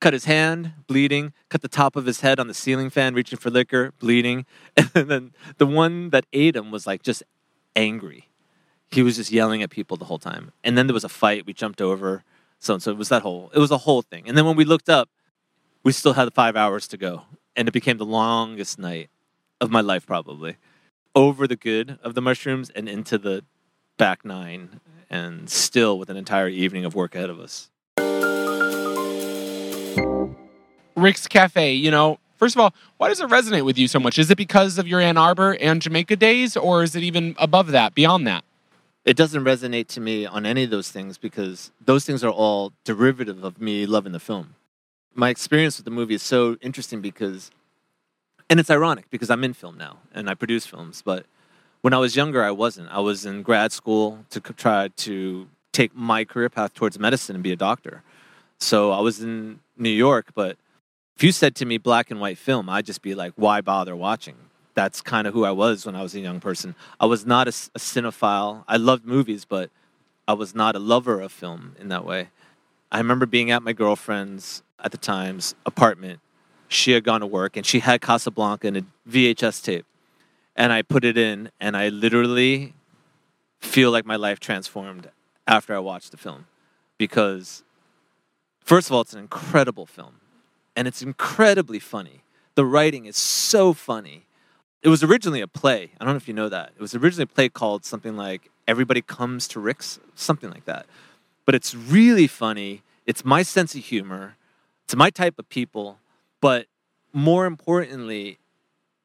Cut 0.00 0.12
his 0.14 0.24
hand, 0.24 0.72
bleeding. 0.86 1.32
Cut 1.50 1.60
the 1.60 1.68
top 1.68 1.94
of 1.94 2.06
his 2.06 2.20
head 2.22 2.40
on 2.40 2.48
the 2.48 2.54
ceiling 2.54 2.90
fan, 2.90 3.14
reaching 3.14 3.38
for 3.38 3.50
liquor, 3.50 3.92
bleeding. 3.98 4.46
And 4.94 5.08
then 5.08 5.32
the 5.58 5.66
one 5.66 6.10
that 6.10 6.26
ate 6.32 6.56
him 6.56 6.70
was 6.70 6.86
like 6.86 7.02
just 7.02 7.22
angry. 7.76 8.29
He 8.90 9.02
was 9.02 9.16
just 9.16 9.30
yelling 9.30 9.62
at 9.62 9.70
people 9.70 9.96
the 9.96 10.06
whole 10.06 10.18
time. 10.18 10.52
And 10.64 10.76
then 10.76 10.86
there 10.86 10.94
was 10.94 11.04
a 11.04 11.08
fight. 11.08 11.46
We 11.46 11.52
jumped 11.52 11.80
over. 11.80 12.24
So 12.58 12.78
so 12.78 12.90
it 12.90 12.98
was 12.98 13.08
that 13.08 13.22
whole 13.22 13.50
it 13.54 13.58
was 13.58 13.70
a 13.70 13.78
whole 13.78 14.02
thing. 14.02 14.24
And 14.28 14.36
then 14.36 14.44
when 14.44 14.56
we 14.56 14.64
looked 14.64 14.88
up, 14.88 15.08
we 15.82 15.92
still 15.92 16.12
had 16.12 16.32
five 16.34 16.56
hours 16.56 16.86
to 16.88 16.96
go, 16.98 17.22
and 17.56 17.66
it 17.68 17.72
became 17.72 17.96
the 17.96 18.04
longest 18.04 18.78
night 18.78 19.08
of 19.60 19.70
my 19.70 19.80
life 19.80 20.06
probably. 20.06 20.56
Over 21.14 21.46
the 21.46 21.56
good 21.56 21.98
of 22.02 22.14
the 22.14 22.20
mushrooms 22.20 22.70
and 22.70 22.88
into 22.88 23.16
the 23.16 23.44
back 23.96 24.24
nine, 24.24 24.80
and 25.08 25.48
still 25.48 25.98
with 25.98 26.10
an 26.10 26.16
entire 26.16 26.48
evening 26.48 26.84
of 26.84 26.94
work 26.94 27.14
ahead 27.14 27.30
of 27.30 27.40
us. 27.40 27.70
Rick's 30.94 31.26
Cafe, 31.26 31.72
you 31.72 31.90
know, 31.90 32.18
First 32.36 32.56
of 32.56 32.60
all, 32.60 32.72
why 32.96 33.10
does 33.10 33.20
it 33.20 33.28
resonate 33.28 33.66
with 33.66 33.76
you 33.76 33.86
so 33.86 34.00
much? 34.00 34.18
Is 34.18 34.30
it 34.30 34.38
because 34.38 34.78
of 34.78 34.88
your 34.88 34.98
Ann 34.98 35.18
Arbor 35.18 35.58
and 35.60 35.82
Jamaica 35.82 36.16
days, 36.16 36.56
or 36.56 36.82
is 36.82 36.96
it 36.96 37.02
even 37.02 37.34
above 37.38 37.66
that, 37.72 37.94
beyond 37.94 38.26
that? 38.26 38.44
It 39.04 39.16
doesn't 39.16 39.44
resonate 39.44 39.88
to 39.88 40.00
me 40.00 40.26
on 40.26 40.44
any 40.44 40.64
of 40.64 40.70
those 40.70 40.90
things 40.90 41.16
because 41.16 41.70
those 41.84 42.04
things 42.04 42.22
are 42.22 42.30
all 42.30 42.72
derivative 42.84 43.44
of 43.44 43.60
me 43.60 43.86
loving 43.86 44.12
the 44.12 44.20
film. 44.20 44.54
My 45.14 45.30
experience 45.30 45.78
with 45.78 45.86
the 45.86 45.90
movie 45.90 46.14
is 46.14 46.22
so 46.22 46.56
interesting 46.60 47.00
because, 47.00 47.50
and 48.48 48.60
it's 48.60 48.70
ironic 48.70 49.08
because 49.10 49.30
I'm 49.30 49.42
in 49.42 49.54
film 49.54 49.78
now 49.78 49.98
and 50.14 50.28
I 50.28 50.34
produce 50.34 50.66
films, 50.66 51.02
but 51.04 51.24
when 51.80 51.94
I 51.94 51.98
was 51.98 52.14
younger, 52.14 52.44
I 52.44 52.50
wasn't. 52.50 52.90
I 52.90 53.00
was 53.00 53.24
in 53.24 53.42
grad 53.42 53.72
school 53.72 54.24
to 54.30 54.40
try 54.40 54.88
to 54.88 55.48
take 55.72 55.94
my 55.94 56.24
career 56.24 56.50
path 56.50 56.74
towards 56.74 56.98
medicine 56.98 57.36
and 57.36 57.42
be 57.42 57.52
a 57.52 57.56
doctor. 57.56 58.02
So 58.58 58.92
I 58.92 59.00
was 59.00 59.22
in 59.22 59.60
New 59.78 59.88
York, 59.90 60.32
but 60.34 60.58
if 61.16 61.24
you 61.24 61.32
said 61.32 61.54
to 61.56 61.64
me 61.64 61.78
black 61.78 62.10
and 62.10 62.20
white 62.20 62.36
film, 62.36 62.68
I'd 62.68 62.84
just 62.84 63.00
be 63.00 63.14
like, 63.14 63.32
why 63.36 63.62
bother 63.62 63.96
watching? 63.96 64.36
That's 64.74 65.00
kind 65.00 65.26
of 65.26 65.34
who 65.34 65.44
I 65.44 65.50
was 65.50 65.84
when 65.84 65.96
I 65.96 66.02
was 66.02 66.14
a 66.14 66.20
young 66.20 66.40
person. 66.40 66.74
I 66.98 67.06
was 67.06 67.26
not 67.26 67.48
a 67.48 67.50
cinephile. 67.50 68.64
I 68.68 68.76
loved 68.76 69.04
movies, 69.04 69.44
but 69.44 69.70
I 70.28 70.32
was 70.32 70.54
not 70.54 70.76
a 70.76 70.78
lover 70.78 71.20
of 71.20 71.32
film 71.32 71.74
in 71.78 71.88
that 71.88 72.04
way. 72.04 72.28
I 72.92 72.98
remember 72.98 73.26
being 73.26 73.50
at 73.50 73.62
my 73.62 73.72
girlfriend's 73.72 74.62
at 74.82 74.92
the 74.92 74.98
time's 74.98 75.54
apartment. 75.66 76.20
She 76.68 76.92
had 76.92 77.04
gone 77.04 77.20
to 77.20 77.26
work 77.26 77.56
and 77.56 77.66
she 77.66 77.80
had 77.80 78.00
Casablanca 78.00 78.68
and 78.68 78.76
a 78.76 78.84
VHS 79.08 79.62
tape. 79.62 79.86
And 80.56 80.72
I 80.72 80.82
put 80.82 81.04
it 81.04 81.16
in 81.16 81.50
and 81.60 81.76
I 81.76 81.88
literally 81.88 82.74
feel 83.60 83.90
like 83.90 84.04
my 84.04 84.16
life 84.16 84.40
transformed 84.40 85.10
after 85.46 85.74
I 85.74 85.78
watched 85.78 86.10
the 86.12 86.16
film 86.16 86.46
because 86.96 87.62
first 88.60 88.88
of 88.88 88.94
all 88.94 89.00
it's 89.02 89.12
an 89.12 89.18
incredible 89.18 89.86
film 89.86 90.20
and 90.76 90.86
it's 90.86 91.02
incredibly 91.02 91.78
funny. 91.78 92.22
The 92.54 92.64
writing 92.64 93.06
is 93.06 93.16
so 93.16 93.72
funny. 93.72 94.26
It 94.82 94.88
was 94.88 95.02
originally 95.02 95.42
a 95.42 95.46
play. 95.46 95.90
I 96.00 96.04
don't 96.04 96.14
know 96.14 96.16
if 96.16 96.26
you 96.26 96.32
know 96.32 96.48
that. 96.48 96.72
It 96.74 96.80
was 96.80 96.94
originally 96.94 97.24
a 97.24 97.34
play 97.34 97.50
called 97.50 97.84
something 97.84 98.16
like 98.16 98.50
Everybody 98.66 99.02
Comes 99.02 99.46
to 99.48 99.60
Rick's, 99.60 100.00
something 100.14 100.50
like 100.50 100.64
that. 100.64 100.86
But 101.44 101.54
it's 101.54 101.74
really 101.74 102.26
funny. 102.26 102.82
It's 103.04 103.22
my 103.22 103.42
sense 103.42 103.74
of 103.74 103.84
humor. 103.84 104.36
It's 104.84 104.96
my 104.96 105.10
type 105.10 105.38
of 105.38 105.48
people. 105.50 105.98
But 106.40 106.66
more 107.12 107.44
importantly, 107.44 108.38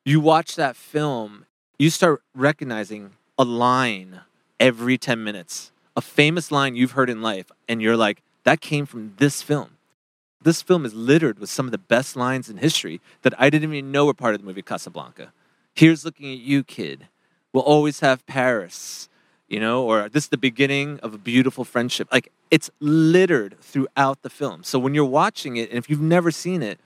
you 0.05 0.21
watch 0.21 0.55
that 0.55 0.77
film, 0.77 1.45
you 1.77 1.89
start 1.89 2.21
recognizing 2.33 3.11
a 3.37 3.43
line 3.43 4.21
every 4.61 4.97
10 4.97 5.23
minutes, 5.25 5.73
a 5.97 6.01
famous 6.01 6.51
line 6.51 6.77
you've 6.77 6.91
heard 6.91 7.09
in 7.09 7.21
life, 7.21 7.51
and 7.67 7.81
you're 7.81 7.97
like, 7.97 8.21
that 8.45 8.61
came 8.61 8.85
from 8.85 9.13
this 9.17 9.41
film. 9.41 9.71
This 10.41 10.61
film 10.61 10.85
is 10.85 10.93
littered 10.93 11.39
with 11.39 11.49
some 11.49 11.65
of 11.65 11.73
the 11.73 11.77
best 11.77 12.15
lines 12.15 12.49
in 12.49 12.57
history 12.57 13.01
that 13.23 13.33
I 13.37 13.49
didn't 13.49 13.73
even 13.73 13.91
know 13.91 14.05
were 14.05 14.13
part 14.13 14.35
of 14.35 14.41
the 14.41 14.47
movie 14.47 14.61
Casablanca. 14.61 15.33
Here's 15.75 16.05
looking 16.05 16.31
at 16.31 16.39
you, 16.39 16.63
kid. 16.63 17.07
We'll 17.51 17.63
always 17.63 17.99
have 17.99 18.25
Paris, 18.25 19.09
you 19.49 19.59
know, 19.59 19.83
or 19.83 20.07
this 20.07 20.23
is 20.23 20.29
the 20.29 20.37
beginning 20.37 20.99
of 21.01 21.13
a 21.13 21.17
beautiful 21.17 21.65
friendship. 21.65 22.07
Like 22.13 22.31
it's 22.49 22.69
littered 22.79 23.59
throughout 23.59 24.21
the 24.21 24.29
film. 24.29 24.63
So 24.63 24.79
when 24.79 24.93
you're 24.93 25.03
watching 25.03 25.57
it, 25.57 25.69
and 25.69 25.77
if 25.77 25.89
you've 25.89 26.01
never 26.01 26.31
seen 26.31 26.63
it, 26.63 26.79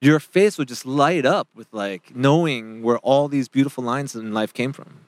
your 0.00 0.18
face 0.18 0.58
will 0.58 0.64
just 0.64 0.84
light 0.84 1.24
up 1.24 1.46
with 1.54 1.68
like 1.72 2.14
knowing 2.14 2.82
where 2.82 2.98
all 2.98 3.28
these 3.28 3.48
beautiful 3.48 3.84
lines 3.84 4.16
in 4.16 4.34
life 4.34 4.52
came 4.52 4.72
from. 4.72 5.00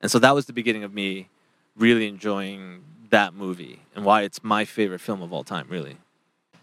And 0.00 0.10
so 0.10 0.18
that 0.18 0.34
was 0.34 0.46
the 0.46 0.52
beginning 0.54 0.84
of 0.84 0.94
me 0.94 1.28
really 1.76 2.08
enjoying 2.08 2.82
that 3.10 3.34
movie 3.34 3.82
and 3.94 4.04
why 4.04 4.22
it's 4.22 4.42
my 4.42 4.64
favorite 4.64 5.00
film 5.00 5.20
of 5.22 5.32
all 5.32 5.44
time, 5.44 5.66
really. 5.68 5.98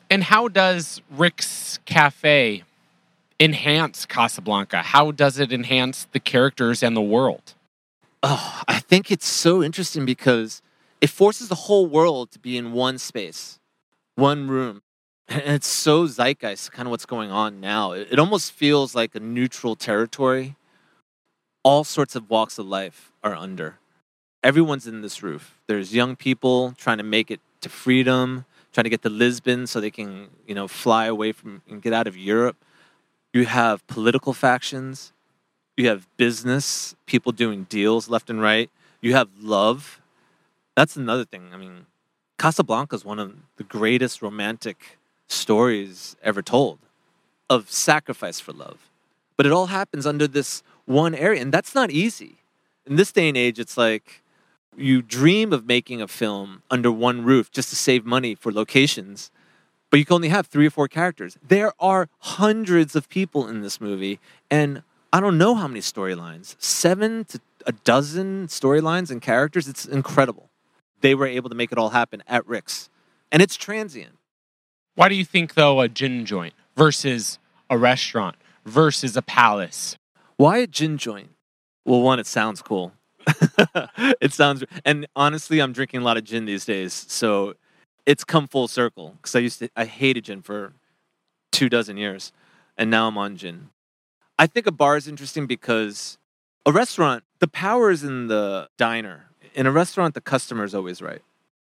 And 0.10 0.24
how 0.24 0.48
does 0.48 1.02
Rick's 1.12 1.80
Cafe 1.86 2.64
enhance 3.40 4.06
Casablanca? 4.06 4.82
How 4.82 5.12
does 5.12 5.40
it 5.40 5.52
enhance 5.52 6.08
the 6.12 6.20
characters 6.20 6.82
and 6.82 6.96
the 6.96 7.02
world? 7.02 7.54
Oh, 8.24 8.62
I 8.68 8.80
think 8.80 9.12
it's 9.12 9.28
so 9.28 9.64
interesting 9.64 10.06
because 10.06 10.62
it 11.02 11.10
forces 11.10 11.50
the 11.50 11.56
whole 11.56 11.86
world 11.86 12.32
to 12.32 12.40
be 12.40 12.58
in 12.58 12.72
one 12.72 12.98
space, 12.98 13.60
one 14.16 14.48
room. 14.48 14.82
And 15.28 15.56
it's 15.56 15.68
so 15.68 16.06
zeitgeist, 16.06 16.72
kind 16.72 16.88
of 16.88 16.92
what's 16.92 17.08
going 17.08 17.32
on 17.32 17.60
now. 17.60 17.94
It, 17.94 18.20
almost 18.20 18.52
feels 18.52 18.94
like 18.94 19.16
a 19.16 19.20
neutral 19.20 19.76
territory. 19.76 20.56
All 21.64 21.84
sorts 21.84 22.16
of 22.16 22.30
walks 22.30 22.60
of 22.60 22.68
life 22.68 23.12
are 23.24 23.34
under. 23.34 23.80
Everyone's 24.44 24.86
in 24.86 25.02
this 25.02 25.24
roof. 25.24 25.58
There's 25.66 25.96
young 25.96 26.16
people 26.16 26.76
trying 26.78 27.00
to 27.00 27.04
make 27.04 27.32
it 27.32 27.40
to 27.62 27.70
freedom, 27.70 28.46
trying 28.72 28.84
to 28.84 28.90
get 28.92 29.02
to 29.02 29.10
Lisbon 29.10 29.66
so 29.66 29.82
they 29.82 29.90
can, 29.90 30.28
you 30.46 30.54
know, 30.54 30.68
fly 30.68 31.08
away 31.08 31.32
from 31.32 31.64
and 31.68 31.82
get 31.82 31.92
out 31.92 32.06
of 32.06 32.16
Europe. 32.16 32.58
You 33.36 33.44
have 33.44 33.86
political 33.88 34.32
factions. 34.32 35.12
You 35.76 35.90
have 35.90 36.08
business, 36.16 36.96
people 37.06 37.34
doing 37.34 37.66
deals 37.68 38.08
left 38.08 38.30
and 38.30 38.42
right. 38.42 38.70
You 39.02 39.14
have 39.16 39.28
love. 39.42 40.00
That's 40.78 40.96
another 40.96 41.26
thing. 41.26 41.50
I 41.54 41.58
mean, 41.58 41.86
Casablanca 42.40 42.96
is 42.96 43.04
one 43.04 43.20
of 43.20 43.36
the 43.58 43.66
greatest 43.66 44.22
romantic 44.22 44.98
stories 45.28 46.16
ever 46.24 46.42
told 46.42 46.80
of 47.50 47.70
sacrifice 47.70 48.40
for 48.40 48.54
love. 48.54 48.90
But 49.36 49.46
it 49.46 49.52
all 49.52 49.66
happens 49.66 50.06
under 50.06 50.30
this 50.30 50.64
one 50.86 51.14
area, 51.14 51.42
and 51.42 51.52
that's 51.52 51.76
not 51.76 51.92
easy. 51.92 52.38
In 52.86 52.96
this 52.96 53.12
day 53.12 53.28
and 53.28 53.36
age, 53.36 53.60
it's 53.60 53.76
like 53.76 54.22
you 54.78 55.02
dream 55.02 55.52
of 55.52 55.66
making 55.66 56.02
a 56.02 56.08
film 56.08 56.64
under 56.72 56.90
one 56.90 57.26
roof 57.26 57.52
just 57.52 57.68
to 57.72 57.76
save 57.76 58.06
money 58.06 58.34
for 58.34 58.54
locations, 58.54 59.30
but 59.96 60.00
you 60.00 60.04
can 60.06 60.16
only 60.16 60.28
have 60.28 60.48
three 60.48 60.68
or 60.68 60.70
four 60.70 60.90
characters. 60.90 61.38
There 61.42 61.72
are 61.80 62.10
hundreds 62.20 62.98
of 62.98 63.08
people 63.08 63.48
in 63.48 63.62
this 63.62 63.80
movie, 63.80 64.20
and 64.52 64.84
I 65.14 65.22
don't 65.22 65.38
know 65.38 65.56
how 65.56 65.70
many 65.70 65.80
storylines 65.80 66.58
seven 66.62 67.24
to 67.30 67.40
a 67.66 67.72
dozen 67.72 68.48
storylines 68.48 69.10
and 69.10 69.22
characters. 69.22 69.70
It's 69.70 69.86
incredible. 69.86 70.50
They 71.00 71.16
were 71.16 71.28
able 71.28 71.48
to 71.50 71.56
make 71.56 71.72
it 71.72 71.78
all 71.78 71.92
happen 71.92 72.24
at 72.28 72.46
Rick's, 72.46 72.90
and 73.32 73.42
it's 73.42 73.56
transient. 73.56 74.18
Why 74.96 75.08
do 75.08 75.16
you 75.16 75.24
think, 75.24 75.54
though, 75.54 75.80
a 75.80 75.88
gin 75.88 76.26
joint 76.26 76.56
versus 76.76 77.40
a 77.70 77.78
restaurant 77.78 78.36
versus 78.66 79.16
a 79.16 79.22
palace? 79.22 79.98
Why 80.36 80.58
a 80.58 80.68
gin 80.68 80.98
joint? 80.98 81.30
Well, 81.86 82.02
one, 82.02 82.20
it 82.20 82.28
sounds 82.28 82.62
cool. 82.62 82.92
it 84.20 84.34
sounds, 84.34 84.66
and 84.84 85.08
honestly, 85.16 85.62
I'm 85.62 85.72
drinking 85.72 86.02
a 86.02 86.04
lot 86.04 86.18
of 86.18 86.26
gin 86.26 86.44
these 86.44 86.66
days, 86.66 86.92
so 86.92 87.54
it's 88.06 88.24
come 88.24 88.48
full 88.48 88.68
circle. 88.68 89.16
Because 89.18 89.36
I 89.36 89.40
used 89.40 89.60
to, 89.60 89.70
I 89.76 89.86
hated 89.86 90.26
gin 90.26 90.42
for 90.42 90.74
two 91.52 91.70
dozen 91.70 91.98
years, 91.98 92.32
and 92.78 92.90
now 92.90 93.08
I'm 93.08 93.18
on 93.18 93.38
gin. 93.38 93.70
I 94.38 94.48
think 94.48 94.68
a 94.68 94.72
bar 94.72 94.98
is 94.98 95.08
interesting 95.08 95.48
because 95.48 96.18
a 96.66 96.72
restaurant, 96.72 97.24
the 97.40 97.48
power 97.48 97.90
is 97.90 98.04
in 98.04 98.28
the 98.28 98.70
diner. 98.78 99.28
In 99.54 99.66
a 99.66 99.72
restaurant, 99.72 100.14
the 100.14 100.22
customer 100.22 100.64
is 100.66 100.76
always 100.76 101.02
right. 101.02 101.22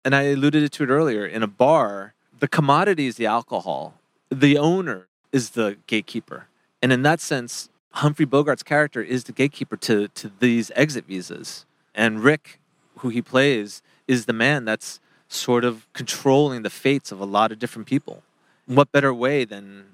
And 0.03 0.15
I 0.15 0.23
alluded 0.23 0.71
to 0.71 0.83
it 0.83 0.89
earlier. 0.89 1.25
In 1.25 1.43
a 1.43 1.47
bar, 1.47 2.13
the 2.39 2.47
commodity 2.47 3.05
is 3.05 3.17
the 3.17 3.25
alcohol. 3.25 3.95
The 4.29 4.57
owner 4.57 5.07
is 5.31 5.51
the 5.51 5.77
gatekeeper. 5.85 6.47
And 6.81 6.91
in 6.91 7.03
that 7.03 7.19
sense, 7.19 7.69
Humphrey 7.91 8.25
Bogart's 8.25 8.63
character 8.63 9.01
is 9.01 9.25
the 9.25 9.31
gatekeeper 9.31 9.77
to, 9.77 10.07
to 10.09 10.31
these 10.39 10.71
exit 10.75 11.05
visas. 11.05 11.65
And 11.93 12.23
Rick, 12.23 12.59
who 12.97 13.09
he 13.09 13.21
plays, 13.21 13.81
is 14.07 14.25
the 14.25 14.33
man 14.33 14.65
that's 14.65 14.99
sort 15.35 15.63
of 15.63 15.91
controlling 15.93 16.63
the 16.63 16.69
fates 16.69 17.11
of 17.11 17.19
a 17.19 17.25
lot 17.25 17.51
of 17.51 17.59
different 17.59 17.87
people. 17.87 18.23
What 18.65 18.91
better 18.91 19.13
way 19.13 19.45
than 19.45 19.85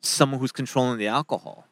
someone 0.00 0.40
who's 0.40 0.52
controlling 0.52 0.98
the 0.98 1.08
alcohol? 1.08 1.66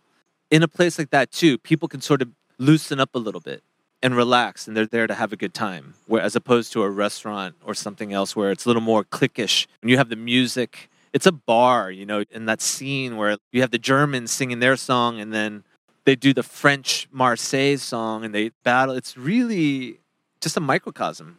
In 0.51 0.63
a 0.63 0.69
place 0.69 0.99
like 0.99 1.11
that, 1.11 1.31
too, 1.31 1.59
people 1.59 1.89
can 1.89 2.01
sort 2.01 2.23
of 2.23 2.31
loosen 2.59 2.99
up 2.99 3.15
a 3.15 3.19
little 3.19 3.41
bit 3.41 3.63
and 4.03 4.17
relax, 4.17 4.67
and 4.67 4.77
they're 4.77 4.87
there 4.87 5.07
to 5.07 5.15
have 5.15 5.33
a 5.33 5.37
good 5.37 5.55
time. 5.55 5.95
Where, 6.07 6.23
as 6.23 6.35
opposed 6.35 6.73
to 6.73 6.83
a 6.83 6.91
restaurant 6.91 7.55
or 7.65 7.75
something 7.75 8.13
else 8.13 8.35
where 8.35 8.51
it's 8.51 8.65
a 8.65 8.69
little 8.69 8.83
more 8.83 9.05
cliquish. 9.05 9.67
When 9.83 9.91
you 9.91 9.99
have 9.99 10.09
the 10.09 10.17
music, 10.17 10.91
it's 11.13 11.27
a 11.27 11.33
bar, 11.33 11.91
you 11.91 12.07
know, 12.07 12.25
in 12.31 12.47
that 12.47 12.61
scene 12.61 13.17
where 13.17 13.37
you 13.53 13.61
have 13.61 13.71
the 13.71 13.79
Germans 13.79 14.31
singing 14.33 14.61
their 14.61 14.77
song 14.77 15.21
and 15.21 15.33
then 15.33 15.65
they 16.05 16.17
do 16.17 16.33
the 16.33 16.43
French 16.43 17.09
Marseille 17.13 17.77
song 17.77 18.25
and 18.25 18.35
they 18.35 18.51
battle. 18.65 18.95
It's 18.95 19.17
really 19.17 20.01
just 20.41 20.57
a 20.57 20.61
microcosm. 20.61 21.39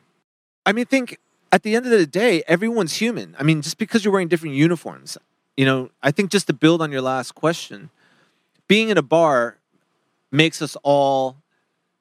I 0.66 0.72
mean, 0.74 0.86
think 0.86 1.18
at 1.52 1.64
the 1.64 1.76
end 1.76 1.86
of 1.86 1.92
the 1.92 2.06
day, 2.06 2.44
everyone's 2.48 2.94
human. 2.94 3.36
I 3.38 3.44
mean, 3.44 3.62
just 3.62 3.78
because 3.78 4.06
you're 4.06 4.12
wearing 4.12 4.28
different 4.28 4.56
uniforms, 4.56 5.18
you 5.58 5.66
know, 5.66 5.90
I 6.02 6.12
think 6.12 6.32
just 6.32 6.48
to 6.48 6.54
build 6.54 6.82
on 6.82 6.92
your 6.92 7.02
last 7.02 7.36
question, 7.36 7.90
being 8.68 8.90
in 8.90 8.98
a 8.98 9.02
bar 9.02 9.58
makes 10.32 10.62
us 10.62 10.78
all, 10.84 11.36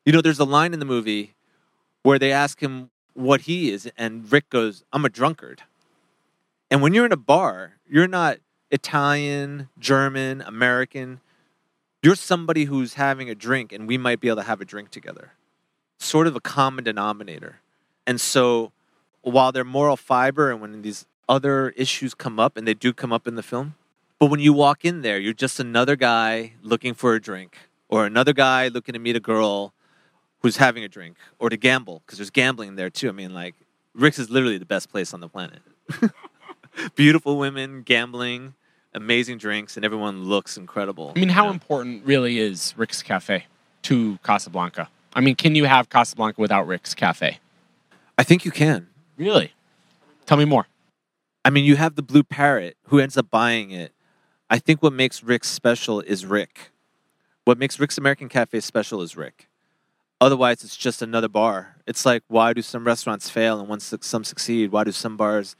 you 0.04 0.12
know, 0.12 0.20
there's 0.20 0.38
a 0.38 0.44
line 0.44 0.72
in 0.72 0.78
the 0.78 0.84
movie 0.86 1.34
where 2.02 2.18
they 2.18 2.32
ask 2.32 2.60
him 2.60 2.90
what 3.14 3.42
he 3.42 3.70
is, 3.70 3.90
and 3.98 4.30
Rick 4.30 4.50
goes, 4.50 4.84
I'm 4.92 5.04
a 5.04 5.08
drunkard. 5.08 5.62
And 6.70 6.80
when 6.80 6.94
you're 6.94 7.04
in 7.04 7.12
a 7.12 7.16
bar, 7.16 7.74
you're 7.88 8.06
not 8.06 8.38
Italian, 8.70 9.68
German, 9.78 10.40
American. 10.42 11.20
You're 12.02 12.14
somebody 12.14 12.64
who's 12.64 12.94
having 12.94 13.28
a 13.28 13.34
drink, 13.34 13.72
and 13.72 13.88
we 13.88 13.98
might 13.98 14.20
be 14.20 14.28
able 14.28 14.36
to 14.36 14.42
have 14.44 14.60
a 14.60 14.64
drink 14.64 14.90
together. 14.90 15.32
Sort 15.98 16.26
of 16.26 16.36
a 16.36 16.40
common 16.40 16.84
denominator. 16.84 17.60
And 18.06 18.20
so, 18.20 18.72
while 19.22 19.52
they're 19.52 19.64
moral 19.64 19.96
fiber, 19.96 20.50
and 20.50 20.60
when 20.60 20.82
these 20.82 21.06
other 21.28 21.70
issues 21.70 22.14
come 22.14 22.40
up, 22.40 22.56
and 22.56 22.66
they 22.66 22.74
do 22.74 22.92
come 22.92 23.12
up 23.12 23.26
in 23.26 23.34
the 23.36 23.42
film, 23.42 23.74
But 24.18 24.26
when 24.26 24.40
you 24.40 24.52
walk 24.52 24.84
in 24.84 25.00
there, 25.00 25.18
you're 25.18 25.32
just 25.32 25.58
another 25.58 25.96
guy 25.96 26.52
looking 26.62 26.92
for 26.92 27.14
a 27.14 27.20
drink, 27.20 27.56
or 27.88 28.04
another 28.04 28.34
guy 28.34 28.68
looking 28.68 28.92
to 28.92 28.98
meet 28.98 29.16
a 29.16 29.20
girl 29.20 29.72
who's 30.40 30.58
having 30.58 30.84
a 30.84 30.88
drink, 30.88 31.16
or 31.38 31.48
to 31.48 31.56
gamble, 31.56 32.02
because 32.04 32.18
there's 32.18 32.30
gambling 32.30 32.76
there 32.76 32.90
too. 32.90 33.08
I 33.08 33.12
mean, 33.12 33.32
like, 33.32 33.54
Rick's 33.94 34.18
is 34.18 34.28
literally 34.30 34.58
the 34.58 34.66
best 34.66 34.90
place 34.90 35.14
on 35.14 35.20
the 35.20 35.28
planet. 35.28 35.60
Beautiful 36.94 37.38
women, 37.38 37.82
gambling, 37.82 38.54
amazing 38.94 39.38
drinks, 39.38 39.76
and 39.76 39.84
everyone 39.84 40.24
looks 40.24 40.56
incredible. 40.56 41.12
I 41.16 41.18
mean, 41.18 41.30
how 41.30 41.44
you 41.44 41.48
know? 41.48 41.54
important 41.54 42.04
really 42.04 42.38
is 42.38 42.74
Rick's 42.76 43.02
Cafe 43.02 43.46
to 43.82 44.18
Casablanca? 44.22 44.88
I 45.14 45.20
mean, 45.20 45.34
can 45.34 45.54
you 45.54 45.64
have 45.64 45.88
Casablanca 45.88 46.40
without 46.40 46.66
Rick's 46.66 46.94
Cafe? 46.94 47.38
I 48.16 48.22
think 48.22 48.44
you 48.44 48.50
can. 48.50 48.88
Really? 49.20 49.52
Tell 50.24 50.38
me 50.38 50.46
more. 50.46 50.66
I 51.44 51.50
mean, 51.50 51.66
you 51.66 51.76
have 51.76 51.94
the 51.94 52.02
blue 52.02 52.22
parrot 52.22 52.78
who 52.84 52.98
ends 52.98 53.18
up 53.18 53.30
buying 53.30 53.70
it. 53.70 53.92
I 54.48 54.58
think 54.58 54.82
what 54.82 54.94
makes 54.94 55.22
Rick 55.22 55.44
special 55.44 56.00
is 56.00 56.24
Rick. 56.24 56.70
What 57.44 57.58
makes 57.58 57.78
Rick's 57.78 57.98
American 57.98 58.30
Cafe 58.30 58.58
special 58.60 59.02
is 59.02 59.18
Rick. 59.18 59.50
Otherwise, 60.22 60.64
it's 60.64 60.74
just 60.74 61.02
another 61.02 61.28
bar. 61.28 61.76
It's 61.86 62.06
like, 62.06 62.22
why 62.28 62.54
do 62.54 62.62
some 62.62 62.86
restaurants 62.86 63.28
fail 63.28 63.60
and 63.60 63.68
once 63.68 63.92
some 64.00 64.24
succeed? 64.24 64.72
Why 64.72 64.84
do 64.84 64.92
some 64.92 65.18
bars 65.18 65.54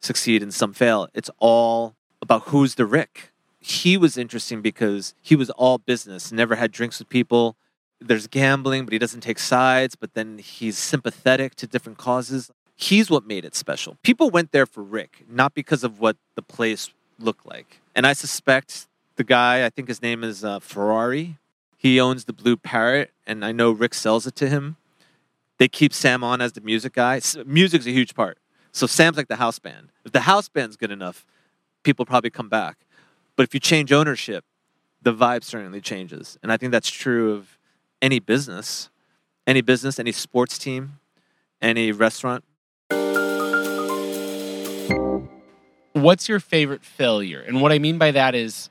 succeed 0.00 0.42
and 0.42 0.52
some 0.52 0.72
fail? 0.72 1.06
It's 1.14 1.30
all 1.38 1.94
about 2.20 2.48
who's 2.48 2.74
the 2.74 2.84
Rick. 2.84 3.30
He 3.60 3.96
was 3.96 4.18
interesting 4.18 4.60
because 4.60 5.14
he 5.22 5.36
was 5.36 5.50
all 5.50 5.78
business, 5.78 6.32
never 6.32 6.56
had 6.56 6.72
drinks 6.72 6.98
with 6.98 7.08
people. 7.08 7.56
There's 8.00 8.26
gambling, 8.26 8.84
but 8.84 8.92
he 8.92 8.98
doesn't 8.98 9.20
take 9.20 9.38
sides, 9.38 9.94
but 9.94 10.14
then 10.14 10.38
he's 10.38 10.76
sympathetic 10.76 11.54
to 11.56 11.68
different 11.68 11.96
causes. 11.96 12.50
He's 12.76 13.10
what 13.10 13.26
made 13.26 13.44
it 13.44 13.54
special. 13.54 13.96
People 14.02 14.30
went 14.30 14.52
there 14.52 14.66
for 14.66 14.82
Rick, 14.82 15.24
not 15.28 15.54
because 15.54 15.84
of 15.84 16.00
what 16.00 16.16
the 16.34 16.42
place 16.42 16.90
looked 17.18 17.46
like. 17.46 17.80
And 17.94 18.06
I 18.06 18.12
suspect 18.12 18.88
the 19.16 19.24
guy, 19.24 19.64
I 19.64 19.70
think 19.70 19.88
his 19.88 20.02
name 20.02 20.24
is 20.24 20.44
uh, 20.44 20.58
Ferrari, 20.58 21.38
he 21.76 22.00
owns 22.00 22.24
the 22.24 22.32
Blue 22.32 22.56
Parrot, 22.56 23.12
and 23.26 23.44
I 23.44 23.52
know 23.52 23.70
Rick 23.70 23.94
sells 23.94 24.26
it 24.26 24.34
to 24.36 24.48
him. 24.48 24.76
They 25.58 25.68
keep 25.68 25.92
Sam 25.92 26.24
on 26.24 26.40
as 26.40 26.52
the 26.52 26.60
music 26.60 26.94
guy. 26.94 27.20
Music's 27.46 27.86
a 27.86 27.90
huge 27.90 28.14
part. 28.14 28.38
So 28.72 28.86
Sam's 28.86 29.16
like 29.16 29.28
the 29.28 29.36
house 29.36 29.58
band. 29.58 29.90
If 30.04 30.12
the 30.12 30.20
house 30.20 30.48
band's 30.48 30.76
good 30.76 30.90
enough, 30.90 31.24
people 31.84 32.04
probably 32.04 32.30
come 32.30 32.48
back. 32.48 32.78
But 33.36 33.44
if 33.44 33.54
you 33.54 33.60
change 33.60 33.92
ownership, 33.92 34.44
the 35.02 35.12
vibe 35.12 35.44
certainly 35.44 35.80
changes. 35.80 36.38
And 36.42 36.50
I 36.50 36.56
think 36.56 36.72
that's 36.72 36.90
true 36.90 37.34
of 37.34 37.58
any 38.02 38.18
business, 38.18 38.88
any 39.46 39.60
business, 39.60 39.98
any 39.98 40.12
sports 40.12 40.58
team, 40.58 40.98
any 41.60 41.92
restaurant. 41.92 42.44
What's 46.04 46.28
your 46.28 46.38
favorite 46.38 46.84
failure? 46.84 47.40
And 47.40 47.62
what 47.62 47.72
I 47.72 47.78
mean 47.78 47.96
by 47.96 48.10
that 48.10 48.34
is, 48.34 48.68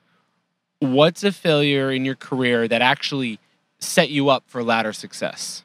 what's 0.77 1.23
a 1.23 1.31
failure 1.31 1.91
in 1.91 2.05
your 2.05 2.13
career 2.13 2.67
that 2.67 2.83
actually 2.83 3.39
set 3.79 4.11
you 4.11 4.29
up 4.29 4.43
for 4.45 4.61
latter 4.61 4.93
success? 4.93 5.63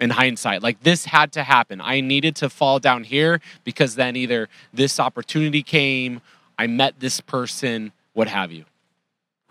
In 0.00 0.08
hindsight, 0.08 0.62
like 0.62 0.82
this 0.82 1.04
had 1.04 1.30
to 1.32 1.42
happen. 1.42 1.82
I 1.82 2.00
needed 2.00 2.34
to 2.36 2.48
fall 2.48 2.78
down 2.78 3.04
here 3.04 3.42
because 3.62 3.94
then 3.94 4.16
either 4.16 4.48
this 4.72 4.98
opportunity 4.98 5.62
came, 5.62 6.22
I 6.58 6.66
met 6.66 6.98
this 6.98 7.20
person, 7.20 7.92
what 8.14 8.28
have 8.28 8.50
you. 8.50 8.64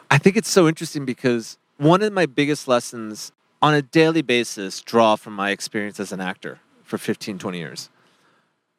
I 0.09 0.17
think 0.17 0.37
it's 0.37 0.49
so 0.49 0.67
interesting 0.67 1.05
because 1.05 1.59
one 1.77 2.01
of 2.01 2.11
my 2.11 2.25
biggest 2.25 2.67
lessons 2.67 3.31
on 3.61 3.75
a 3.75 3.83
daily 3.83 4.23
basis 4.23 4.81
draw 4.81 5.15
from 5.15 5.33
my 5.35 5.51
experience 5.51 5.99
as 5.99 6.11
an 6.11 6.21
actor 6.21 6.59
for 6.83 6.97
15, 6.97 7.37
20 7.37 7.59
years. 7.59 7.89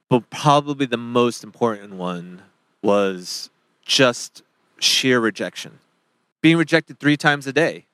But 0.08 0.28
probably 0.30 0.86
the 0.86 0.96
most 0.96 1.44
important 1.44 1.94
one 1.94 2.42
was 2.82 3.50
just 3.84 4.42
sheer 4.78 5.20
rejection. 5.20 5.78
Being 6.40 6.56
rejected 6.56 6.98
three 6.98 7.16
times 7.16 7.46
a 7.46 7.52
day, 7.52 7.86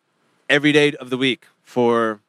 every 0.49 0.73
day 0.73 0.93
of 0.95 1.11
the 1.11 1.19
week 1.19 1.47
for 1.63 2.21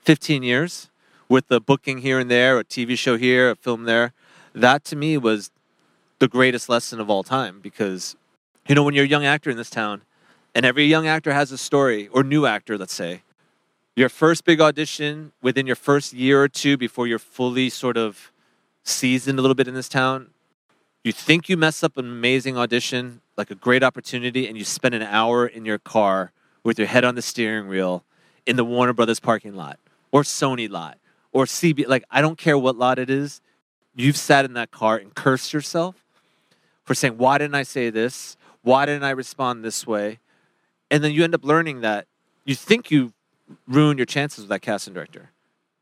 15 0.00 0.42
years 0.42 0.88
with 1.28 1.50
a 1.50 1.60
booking 1.60 1.98
here 1.98 2.18
and 2.18 2.30
there, 2.30 2.58
a 2.58 2.64
TV 2.64 2.96
show 2.96 3.16
here, 3.18 3.50
a 3.50 3.56
film 3.56 3.84
there. 3.84 4.12
That 4.54 4.84
to 4.86 4.96
me 4.96 5.18
was 5.18 5.50
the 6.18 6.28
greatest 6.28 6.68
lesson 6.68 7.00
of 7.00 7.10
all 7.10 7.22
time 7.22 7.60
because, 7.60 8.16
you 8.66 8.74
know, 8.74 8.82
when 8.82 8.94
you're 8.94 9.04
a 9.04 9.08
young 9.08 9.26
actor 9.26 9.50
in 9.50 9.56
this 9.56 9.70
town, 9.70 10.02
and 10.54 10.64
every 10.64 10.84
young 10.86 11.06
actor 11.06 11.32
has 11.32 11.52
a 11.52 11.58
story, 11.58 12.08
or 12.08 12.24
new 12.24 12.46
actor, 12.46 12.78
let's 12.78 12.94
say, 12.94 13.22
your 13.94 14.08
first 14.08 14.44
big 14.44 14.60
audition 14.60 15.32
within 15.42 15.66
your 15.66 15.76
first 15.76 16.12
year 16.12 16.42
or 16.42 16.48
two 16.48 16.76
before 16.76 17.06
you're 17.06 17.18
fully 17.18 17.68
sort 17.68 17.96
of 17.96 18.32
seasoned 18.82 19.38
a 19.38 19.42
little 19.42 19.54
bit 19.54 19.68
in 19.68 19.74
this 19.74 19.88
town, 19.88 20.28
you 21.04 21.12
think 21.12 21.48
you 21.48 21.56
mess 21.56 21.82
up 21.82 21.96
an 21.96 22.06
amazing 22.06 22.56
audition, 22.56 23.20
like 23.36 23.50
a 23.50 23.54
great 23.54 23.82
opportunity, 23.82 24.46
and 24.48 24.58
you 24.58 24.64
spend 24.64 24.94
an 24.94 25.02
hour 25.02 25.46
in 25.46 25.64
your 25.64 25.78
car 25.78 26.32
with 26.64 26.78
your 26.78 26.88
head 26.88 27.04
on 27.04 27.14
the 27.14 27.22
steering 27.22 27.68
wheel 27.68 28.04
in 28.46 28.56
the 28.56 28.64
Warner 28.64 28.92
Brothers 28.92 29.20
parking 29.20 29.54
lot 29.54 29.78
or 30.10 30.22
Sony 30.22 30.68
lot 30.68 30.98
or 31.32 31.44
CB. 31.44 31.86
Like, 31.86 32.04
I 32.10 32.20
don't 32.20 32.36
care 32.36 32.58
what 32.58 32.76
lot 32.76 32.98
it 32.98 33.10
is. 33.10 33.40
You've 33.94 34.16
sat 34.16 34.44
in 34.44 34.54
that 34.54 34.70
car 34.70 34.96
and 34.96 35.14
cursed 35.14 35.52
yourself 35.52 36.04
for 36.84 36.94
saying, 36.94 37.16
Why 37.16 37.38
didn't 37.38 37.54
I 37.54 37.62
say 37.62 37.90
this? 37.90 38.36
Why 38.62 38.86
didn't 38.86 39.04
I 39.04 39.10
respond 39.10 39.64
this 39.64 39.86
way? 39.86 40.18
And 40.90 41.04
then 41.04 41.12
you 41.12 41.22
end 41.22 41.34
up 41.34 41.44
learning 41.44 41.80
that 41.82 42.06
you 42.44 42.54
think 42.54 42.90
you 42.90 43.12
ruined 43.66 43.98
your 43.98 44.06
chances 44.06 44.40
with 44.40 44.48
that 44.48 44.62
casting 44.62 44.94
director. 44.94 45.30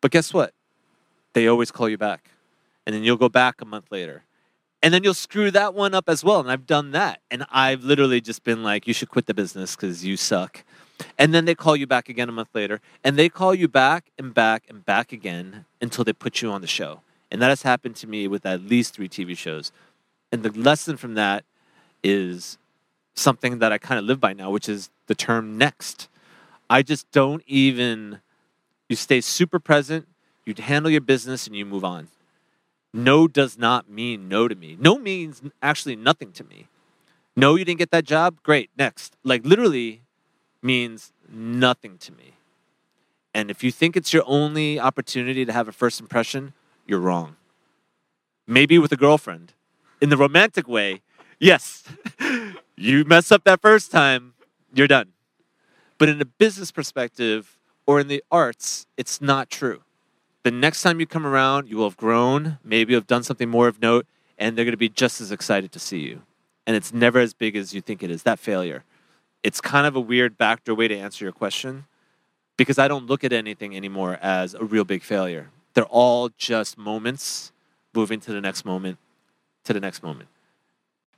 But 0.00 0.11
guess 0.11 0.35
what? 0.35 0.52
They 1.33 1.46
always 1.46 1.70
call 1.70 1.88
you 1.88 1.98
back. 1.98 2.31
And 2.87 2.94
then 2.94 3.02
you'll 3.02 3.16
go 3.16 3.29
back 3.29 3.61
a 3.61 3.64
month 3.64 3.90
later. 3.90 4.22
And 4.82 4.92
then 4.92 5.02
you'll 5.02 5.14
screw 5.14 5.50
that 5.50 5.74
one 5.74 5.94
up 5.94 6.08
as 6.08 6.22
well. 6.22 6.40
And 6.40 6.50
I've 6.50 6.66
done 6.66 6.92
that. 6.92 7.20
And 7.30 7.46
I've 7.50 7.82
literally 7.82 8.20
just 8.20 8.44
been 8.44 8.62
like, 8.62 8.86
you 8.86 8.94
should 8.94 9.08
quit 9.08 9.26
the 9.26 9.34
business 9.34 9.74
because 9.74 10.04
you 10.04 10.16
suck. 10.16 10.64
And 11.18 11.34
then 11.34 11.44
they 11.44 11.54
call 11.54 11.76
you 11.76 11.86
back 11.86 12.08
again 12.08 12.28
a 12.28 12.32
month 12.32 12.50
later. 12.54 12.80
And 13.02 13.18
they 13.18 13.28
call 13.28 13.54
you 13.54 13.68
back 13.68 14.10
and 14.18 14.32
back 14.32 14.64
and 14.68 14.84
back 14.84 15.12
again 15.12 15.64
until 15.80 16.04
they 16.04 16.12
put 16.12 16.42
you 16.42 16.50
on 16.50 16.60
the 16.60 16.66
show. 16.66 17.00
And 17.30 17.42
that 17.42 17.48
has 17.48 17.62
happened 17.62 17.96
to 17.96 18.06
me 18.06 18.28
with 18.28 18.46
at 18.46 18.62
least 18.62 18.94
three 18.94 19.08
TV 19.08 19.36
shows. 19.36 19.72
And 20.30 20.42
the 20.42 20.50
lesson 20.50 20.96
from 20.96 21.14
that 21.14 21.44
is 22.02 22.58
something 23.14 23.58
that 23.58 23.72
I 23.72 23.78
kind 23.78 23.98
of 23.98 24.04
live 24.04 24.20
by 24.20 24.32
now, 24.32 24.50
which 24.50 24.68
is 24.68 24.90
the 25.06 25.14
term 25.14 25.58
next. 25.58 26.08
I 26.68 26.82
just 26.82 27.10
don't 27.10 27.42
even, 27.46 28.20
you 28.88 28.96
stay 28.96 29.20
super 29.20 29.58
present, 29.58 30.06
you 30.44 30.54
handle 30.56 30.90
your 30.90 31.00
business, 31.00 31.46
and 31.46 31.56
you 31.56 31.64
move 31.64 31.84
on. 31.84 32.08
No 32.96 33.28
does 33.28 33.59
not 33.59 33.90
mean 33.90 34.26
no 34.26 34.48
to 34.48 34.54
me. 34.54 34.74
No 34.80 34.98
means 34.98 35.42
actually 35.61 35.96
nothing 35.96 36.32
to 36.32 36.42
me. 36.44 36.66
No, 37.37 37.54
you 37.54 37.62
didn't 37.62 37.78
get 37.78 37.90
that 37.90 38.06
job? 38.06 38.42
Great, 38.42 38.70
next. 38.78 39.18
Like 39.22 39.44
literally 39.44 40.00
means 40.62 41.12
nothing 41.30 41.98
to 41.98 42.12
me. 42.12 42.32
And 43.35 43.50
if 43.50 43.62
you 43.62 43.70
think 43.70 43.98
it's 43.98 44.14
your 44.14 44.22
only 44.26 44.80
opportunity 44.80 45.44
to 45.44 45.52
have 45.52 45.68
a 45.68 45.72
first 45.72 46.00
impression, 46.00 46.54
you're 46.87 46.98
wrong. 46.98 47.37
Maybe 48.46 48.78
with 48.78 48.92
a 48.92 48.96
girlfriend. 48.96 49.52
In 50.00 50.09
the 50.09 50.16
romantic 50.16 50.66
way, 50.66 51.02
yes, 51.38 51.85
you 52.76 53.04
mess 53.04 53.30
up 53.30 53.44
that 53.44 53.61
first 53.61 53.92
time, 53.92 54.32
you're 54.72 54.88
done. 54.88 55.12
But 55.98 56.09
in 56.09 56.18
a 56.22 56.24
business 56.24 56.72
perspective 56.72 57.59
or 57.87 58.00
in 58.00 58.09
the 58.09 58.24
arts, 58.30 58.87
it's 58.96 59.20
not 59.20 59.50
true. 59.50 59.82
The 60.46 60.52
next 60.52 60.82
time 60.82 61.00
you 61.00 61.09
come 61.09 61.26
around, 61.26 61.68
you 61.68 61.76
will 61.76 61.88
have 61.88 61.96
grown, 61.96 62.59
maybe 62.62 62.92
you 62.92 62.94
have 62.94 63.09
done 63.09 63.24
something 63.24 63.48
more 63.48 63.66
of 63.66 63.82
note, 63.82 64.06
and 64.38 64.56
they're 64.56 64.64
going 64.64 64.70
to 64.70 64.76
be 64.76 64.88
just 64.88 65.20
as 65.20 65.32
excited 65.32 65.72
to 65.72 65.80
see 65.80 65.98
you. 65.98 66.22
And 66.68 66.76
it's 66.76 66.92
never 66.92 67.18
as 67.18 67.35
big 67.35 67.56
as 67.56 67.74
you 67.74 67.80
think 67.80 68.00
it 68.00 68.12
is, 68.12 68.22
that 68.22 68.38
failure. 68.38 68.85
It's 69.42 69.61
kind 69.61 69.88
of 69.88 69.96
a 69.96 70.00
weird 70.00 70.38
backdoor 70.38 70.76
way 70.76 70.87
to 70.87 70.96
answer 70.96 71.24
your 71.24 71.32
question 71.32 71.87
because 72.56 72.78
I 72.78 72.87
don't 72.87 73.09
look 73.09 73.24
at 73.24 73.32
anything 73.32 73.76
anymore 73.76 74.20
as 74.22 74.54
a 74.54 74.62
real 74.62 74.85
big 74.85 75.02
failure. 75.02 75.50
They're 75.74 75.82
all 75.87 76.28
just 76.38 76.78
moments 76.78 77.50
moving 77.92 78.20
to 78.20 78.32
the 78.32 78.40
next 78.40 78.64
moment, 78.64 78.98
to 79.64 79.72
the 79.72 79.80
next 79.80 80.00
moment. 80.00 80.28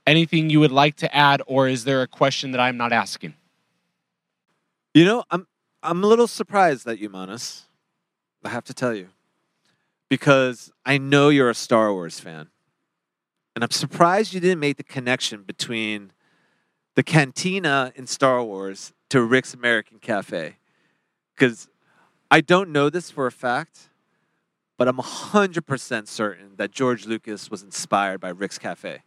Anything 0.06 0.48
you 0.48 0.58
would 0.60 0.72
like 0.72 0.96
to 0.96 1.14
add, 1.14 1.42
or 1.46 1.68
is 1.68 1.84
there 1.84 2.00
a 2.00 2.08
question 2.08 2.52
that 2.52 2.62
I'm 2.62 2.78
not 2.78 2.94
asking? 2.94 3.34
You 4.94 5.04
know, 5.04 5.24
I'm 5.30 5.46
I'm 5.82 6.02
a 6.02 6.06
little 6.06 6.28
surprised 6.28 6.88
at 6.88 6.98
you, 6.98 7.10
Manas. 7.10 7.66
I 8.42 8.48
have 8.48 8.64
to 8.64 8.72
tell 8.72 8.94
you. 8.94 9.08
Because 10.08 10.72
I 10.86 10.98
know 10.98 11.28
you're 11.28 11.50
a 11.50 11.54
Star 11.54 11.92
Wars 11.92 12.20
fan. 12.20 12.48
And 13.54 13.64
I'm 13.64 13.70
surprised 13.70 14.32
you 14.32 14.40
didn't 14.40 14.60
make 14.60 14.76
the 14.76 14.84
connection 14.84 15.42
between 15.42 16.12
the 16.94 17.02
cantina 17.02 17.92
in 17.96 18.06
Star 18.06 18.42
Wars 18.42 18.92
to 19.10 19.22
Rick's 19.22 19.54
American 19.54 19.98
Cafe. 19.98 20.56
Because 21.34 21.68
I 22.30 22.40
don't 22.40 22.70
know 22.70 22.90
this 22.90 23.10
for 23.10 23.26
a 23.26 23.32
fact, 23.32 23.88
but 24.76 24.86
I'm 24.86 24.98
100% 24.98 26.06
certain 26.06 26.52
that 26.56 26.70
George 26.70 27.06
Lucas 27.06 27.50
was 27.50 27.62
inspired 27.62 28.20
by 28.20 28.28
Rick's 28.28 28.58
Cafe. 28.58 29.02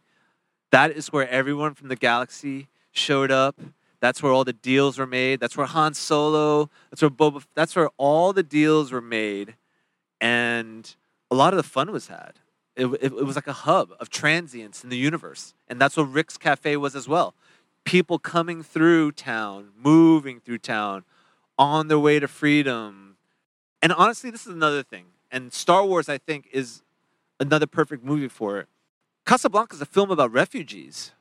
That 0.70 0.90
is 0.90 1.12
where 1.12 1.28
everyone 1.28 1.74
from 1.74 1.88
the 1.88 1.96
galaxy 1.96 2.68
showed 2.92 3.30
up. 3.30 3.60
That's 4.00 4.22
where 4.22 4.32
all 4.32 4.44
the 4.44 4.52
deals 4.52 4.98
were 4.98 5.06
made. 5.06 5.38
That's 5.38 5.56
where 5.56 5.66
Han 5.66 5.94
Solo, 5.94 6.68
that's 6.90 7.00
where 7.00 7.10
Boba, 7.10 7.44
that's 7.54 7.76
where 7.76 7.90
all 7.96 8.32
the 8.32 8.42
deals 8.42 8.90
were 8.90 9.00
made. 9.00 9.54
And 10.22 10.94
a 11.30 11.34
lot 11.34 11.52
of 11.52 11.58
the 11.58 11.62
fun 11.62 11.92
was 11.92 12.06
had. 12.06 12.34
It, 12.76 12.86
it, 12.86 13.12
it 13.12 13.26
was 13.26 13.36
like 13.36 13.48
a 13.48 13.52
hub 13.52 13.90
of 14.00 14.08
transients 14.08 14.82
in 14.82 14.88
the 14.88 14.96
universe. 14.96 15.52
And 15.68 15.78
that's 15.78 15.96
what 15.98 16.10
Rick's 16.10 16.38
Cafe 16.38 16.76
was 16.78 16.96
as 16.96 17.06
well. 17.06 17.34
people 17.84 18.18
coming 18.18 18.62
through 18.62 19.12
town, 19.12 19.70
moving 19.76 20.40
through 20.40 20.58
town, 20.58 21.04
on 21.58 21.88
their 21.88 21.98
way 21.98 22.18
to 22.18 22.28
freedom. 22.28 23.16
And 23.80 23.92
honestly, 23.92 24.30
this 24.30 24.46
is 24.46 24.54
another 24.54 24.82
thing. 24.82 25.06
And 25.30 25.52
Star 25.52 25.84
Wars, 25.84 26.08
I 26.08 26.18
think, 26.18 26.48
is 26.52 26.82
another 27.40 27.66
perfect 27.66 28.04
movie 28.04 28.28
for 28.28 28.58
it. 28.58 28.68
Casablanca 29.26 29.74
is 29.74 29.80
a 29.80 29.86
film 29.86 30.10
about 30.10 30.32
refugees. 30.32 31.12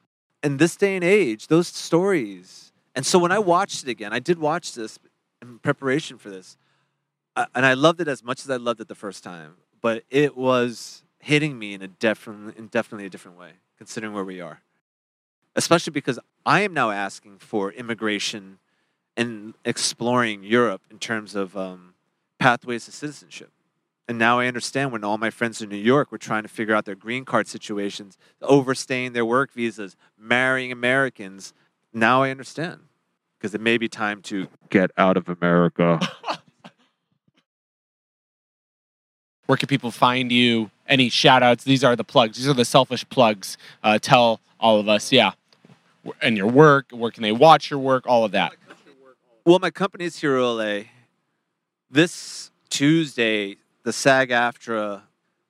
In 0.44 0.58
this 0.58 0.76
day 0.76 0.96
and 0.96 1.04
age, 1.04 1.48
those 1.48 1.68
stories. 1.68 2.72
And 2.96 3.06
so 3.06 3.20
when 3.20 3.32
I 3.32 3.40
watched 3.40 3.84
it 3.84 3.90
again, 3.90 4.12
I 4.14 4.20
did 4.20 4.40
watch 4.40 4.74
this 4.74 5.00
in 5.42 5.60
preparation 5.60 6.18
for 6.18 6.30
this. 6.30 6.58
And 7.36 7.66
I 7.66 7.74
loved 7.74 8.02
it 8.02 8.08
as 8.08 8.24
much 8.24 8.42
as 8.42 8.50
I 8.50 8.58
loved 8.58 8.82
it 8.82 8.88
the 8.88 8.96
first 8.96 9.24
time. 9.24 9.56
But 9.82 10.04
it 10.10 10.38
was 10.38 11.04
hitting 11.20 11.58
me 11.58 11.74
in 11.74 11.82
a 11.82 11.88
definitely, 11.88 12.54
in 12.58 12.68
definitely 12.68 13.06
a 13.06 13.10
different 13.10 13.38
way, 13.38 13.52
considering 13.78 14.14
where 14.14 14.24
we 14.24 14.42
are. 14.42 14.62
Especially 15.56 15.92
because 15.92 16.20
I 16.46 16.62
am 16.62 16.74
now 16.74 16.92
asking 16.92 17.40
for 17.40 17.72
immigration 17.72 18.60
and 19.18 19.54
exploring 19.66 20.44
Europe 20.44 20.82
in 20.90 20.98
terms 20.98 21.36
of 21.36 21.58
um, 21.58 21.94
pathways 22.40 22.86
to 22.86 22.92
citizenship. 22.92 23.52
And 24.08 24.18
now 24.18 24.40
I 24.40 24.48
understand 24.48 24.92
when 24.92 25.04
all 25.04 25.18
my 25.18 25.30
friends 25.30 25.62
in 25.62 25.70
New 25.70 25.78
York 25.78 26.12
were 26.12 26.18
trying 26.18 26.44
to 26.44 26.50
figure 26.50 26.76
out 26.76 26.86
their 26.86 26.96
green 26.96 27.24
card 27.24 27.48
situations, 27.48 28.18
overstaying 28.42 29.14
their 29.14 29.26
work 29.26 29.54
visas, 29.54 29.96
marrying 30.18 30.72
Americans. 30.72 31.54
Now 31.94 32.24
I 32.24 32.30
understand 32.30 32.82
because 33.38 33.54
it 33.54 33.62
may 33.62 33.78
be 33.78 33.88
time 33.88 34.22
to 34.24 34.48
get 34.70 34.92
out 34.98 35.18
of 35.18 35.30
America. 35.30 36.00
Where 39.52 39.58
can 39.58 39.68
people 39.68 39.92
find 39.92 40.32
you? 40.32 40.72
Any 40.88 41.10
shout 41.10 41.44
outs? 41.44 41.66
These 41.66 41.84
are 41.84 41.94
the 41.98 42.06
plugs. 42.06 42.38
These 42.38 42.48
are 42.48 42.54
the 42.54 42.64
selfish 42.64 43.04
plugs. 43.10 43.58
Uh, 43.84 44.00
tell 44.00 44.40
all 44.62 44.80
of 44.80 44.88
us, 44.88 45.12
yeah. 45.12 45.34
And 46.22 46.38
your 46.38 46.48
work, 46.48 46.86
where 46.92 47.12
can 47.12 47.22
they 47.22 47.34
watch 47.34 47.70
your 47.70 47.80
work, 47.80 48.08
all 48.08 48.24
of 48.24 48.32
that. 48.32 48.54
Well, 49.46 49.60
my 49.60 49.70
company 49.70 50.06
is 50.06 50.18
Hero 50.22 50.54
LA. 50.54 50.84
This 51.90 52.50
Tuesday, 52.70 53.58
the 53.84 53.92
SAG 53.92 54.30
AFTRA, 54.30 55.02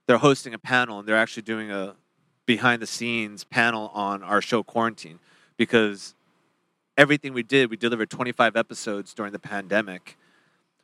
they're 0.08 0.18
hosting 0.18 0.56
a 0.56 0.58
panel 0.58 0.98
and 0.98 1.08
they're 1.08 1.16
actually 1.16 1.44
doing 1.44 1.70
a 1.70 1.94
behind 2.48 2.82
the 2.82 2.88
scenes 2.88 3.44
panel 3.44 3.92
on 3.94 4.24
our 4.24 4.42
show 4.42 4.64
Quarantine 4.64 5.20
because 5.58 6.16
everything 6.98 7.34
we 7.34 7.44
did, 7.44 7.70
we 7.70 7.78
delivered 7.78 8.10
25 8.10 8.56
episodes 8.56 9.14
during 9.14 9.32
the 9.32 9.38
pandemic, 9.38 10.18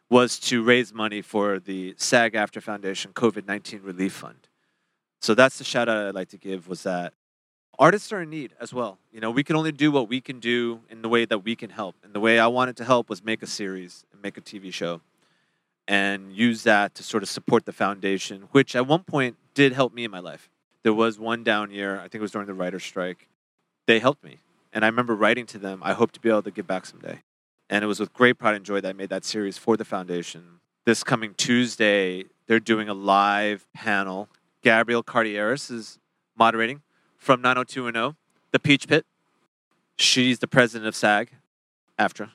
was 0.09 0.39
to 0.39 0.63
raise 0.63 0.93
money 0.93 1.21
for 1.21 1.59
the 1.59 1.93
SAG 1.97 2.33
AFTRA 2.33 2.61
Foundation 2.61 3.11
COVID 3.13 3.47
19 3.47 3.81
Relief 3.83 4.13
Fund. 4.13 4.47
So 5.21 5.33
that's 5.33 5.57
the 5.57 5.63
shout 5.63 5.89
out 5.89 6.07
I'd 6.07 6.15
like 6.15 6.29
to 6.29 6.37
give 6.37 6.67
was 6.67 6.83
that 6.83 7.13
artists 7.77 8.11
are 8.11 8.21
in 8.21 8.29
need 8.29 8.53
as 8.59 8.73
well. 8.73 8.99
You 9.11 9.19
know, 9.19 9.31
we 9.31 9.43
can 9.43 9.55
only 9.55 9.71
do 9.71 9.91
what 9.91 10.07
we 10.07 10.21
can 10.21 10.39
do 10.39 10.81
in 10.89 11.01
the 11.01 11.09
way 11.09 11.25
that 11.25 11.39
we 11.39 11.55
can 11.55 11.69
help. 11.69 11.95
And 12.03 12.13
the 12.13 12.19
way 12.19 12.39
I 12.39 12.47
wanted 12.47 12.77
to 12.77 12.85
help 12.85 13.09
was 13.09 13.23
make 13.23 13.41
a 13.41 13.47
series 13.47 14.05
and 14.11 14.21
make 14.21 14.37
a 14.37 14.41
TV 14.41 14.71
show 14.71 15.01
and 15.87 16.33
use 16.33 16.63
that 16.63 16.95
to 16.95 17.03
sort 17.03 17.23
of 17.23 17.29
support 17.29 17.65
the 17.65 17.71
foundation, 17.71 18.43
which 18.51 18.75
at 18.75 18.87
one 18.87 19.03
point 19.03 19.37
did 19.53 19.73
help 19.73 19.93
me 19.93 20.03
in 20.03 20.11
my 20.11 20.19
life. 20.19 20.49
There 20.83 20.93
was 20.93 21.17
one 21.19 21.43
down 21.43 21.71
year, 21.71 21.97
I 21.97 22.03
think 22.03 22.15
it 22.15 22.21
was 22.21 22.31
during 22.31 22.47
the 22.47 22.53
writer's 22.53 22.83
strike. 22.83 23.27
They 23.87 23.99
helped 23.99 24.23
me. 24.23 24.39
And 24.73 24.83
I 24.83 24.87
remember 24.87 25.15
writing 25.15 25.45
to 25.47 25.57
them, 25.57 25.81
I 25.83 25.93
hope 25.93 26.11
to 26.13 26.19
be 26.19 26.29
able 26.29 26.43
to 26.43 26.51
give 26.51 26.67
back 26.67 26.85
someday. 26.85 27.21
And 27.69 27.83
it 27.83 27.87
was 27.87 27.99
with 27.99 28.13
great 28.13 28.37
pride 28.37 28.55
and 28.55 28.65
joy 28.65 28.81
that 28.81 28.89
I 28.89 28.93
made 28.93 29.09
that 29.09 29.25
series 29.25 29.57
for 29.57 29.75
the 29.75 29.85
foundation. 29.85 30.59
This 30.85 31.03
coming 31.03 31.33
Tuesday, 31.33 32.25
they're 32.47 32.59
doing 32.59 32.87
a 32.87 32.93
live 32.93 33.67
panel. 33.73 34.29
Gabrielle 34.63 35.03
Carteris 35.03 35.69
is 35.69 35.99
moderating 36.37 36.81
from 37.17 37.41
90210, 37.41 38.15
the 38.51 38.59
Peach 38.59 38.87
Pit. 38.87 39.05
She's 39.97 40.39
the 40.39 40.47
president 40.47 40.87
of 40.87 40.95
SAG, 40.95 41.31
AFTRA. 41.99 42.31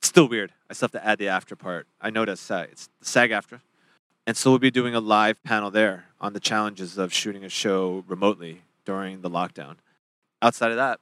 Still 0.00 0.28
weird. 0.28 0.52
I 0.70 0.72
still 0.72 0.86
have 0.86 1.02
to 1.02 1.06
add 1.06 1.18
the 1.18 1.28
after 1.28 1.56
part. 1.56 1.86
I 2.00 2.10
that's 2.10 2.40
SAG. 2.40 2.68
It's 2.72 2.88
SAG 3.02 3.30
AFTRA. 3.30 3.60
And 4.26 4.36
so 4.36 4.50
we'll 4.50 4.58
be 4.58 4.70
doing 4.70 4.94
a 4.94 5.00
live 5.00 5.42
panel 5.44 5.70
there 5.70 6.06
on 6.20 6.32
the 6.32 6.40
challenges 6.40 6.98
of 6.98 7.12
shooting 7.12 7.44
a 7.44 7.48
show 7.48 8.04
remotely 8.08 8.62
during 8.84 9.20
the 9.20 9.30
lockdown. 9.30 9.76
Outside 10.42 10.70
of 10.70 10.76
that, 10.76 11.00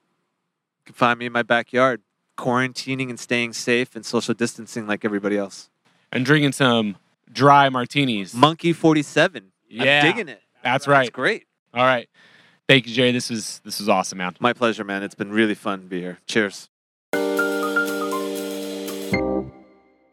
you 0.81 0.87
can 0.87 0.95
find 0.95 1.19
me 1.19 1.27
in 1.27 1.33
my 1.33 1.43
backyard, 1.43 2.03
quarantining 2.37 3.09
and 3.11 3.19
staying 3.19 3.53
safe 3.53 3.95
and 3.97 4.05
social 4.05 4.35
distancing 4.35 4.87
like 4.87 5.05
everybody 5.05 5.37
else. 5.37 5.71
And 6.13 6.25
drinking 6.25 6.53
some 6.53 6.97
dry 7.33 7.69
martinis. 7.69 8.35
Monkey 8.35 8.73
47. 8.73 9.53
Yeah. 9.69 10.01
I'm 10.03 10.07
digging 10.07 10.29
it. 10.29 10.41
That's 10.63 10.87
right. 10.87 11.09
It's 11.09 11.15
great. 11.15 11.47
All 11.73 11.85
right. 11.85 12.09
Thank 12.69 12.87
you, 12.87 12.95
Jerry. 12.95 13.13
This 13.13 13.29
was 13.29 13.61
this 13.65 13.79
was 13.79 13.89
awesome, 13.89 14.19
man. 14.19 14.35
My 14.41 14.53
pleasure, 14.55 14.85
man. 14.85 15.03
It's 15.03 15.15
been 15.15 15.31
really 15.31 15.55
fun 15.55 15.81
to 15.81 15.87
be 15.87 16.01
here. 16.01 16.19
Cheers. 16.27 16.71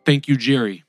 Thank 0.04 0.28
you, 0.28 0.36
Jerry. 0.36 0.84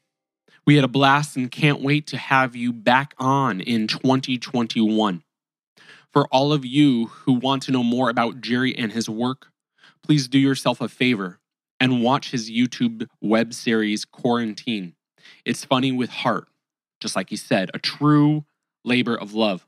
We 0.67 0.75
had 0.77 0.85
a 0.85 0.89
blast 0.89 1.37
and 1.37 1.51
can't 1.51 1.81
wait 1.81 2.07
to 2.09 2.17
have 2.17 2.57
you 2.57 2.73
back 2.73 3.15
on 3.19 3.61
in 3.61 3.87
2021. 3.87 5.23
For 6.13 6.27
all 6.27 6.53
of 6.53 6.65
you 6.65 7.07
who 7.07 7.35
want 7.35 7.63
to 7.65 7.73
know 7.73 7.83
more 7.83 8.11
about 8.11 8.41
Jerry 8.41 8.77
and 8.77 8.93
his 8.93 9.09
work, 9.09 9.52
please 10.03 10.29
do 10.29 10.39
yourself 10.39 10.81
a 10.81 10.89
favor 10.89 11.39
and 11.81 12.03
watch 12.03 12.31
his 12.31 12.51
YouTube 12.51 13.07
web 13.21 13.53
series 13.55 14.05
Quarantine. 14.05 14.95
It's 15.45 15.65
funny 15.65 15.93
with 15.93 16.11
heart, 16.11 16.49
just 17.01 17.17
like 17.17 17.31
he 17.31 17.37
said, 17.37 17.71
a 17.75 17.79
true 17.79 18.45
labor 18.85 19.17
of 19.17 19.35
love. 19.35 19.67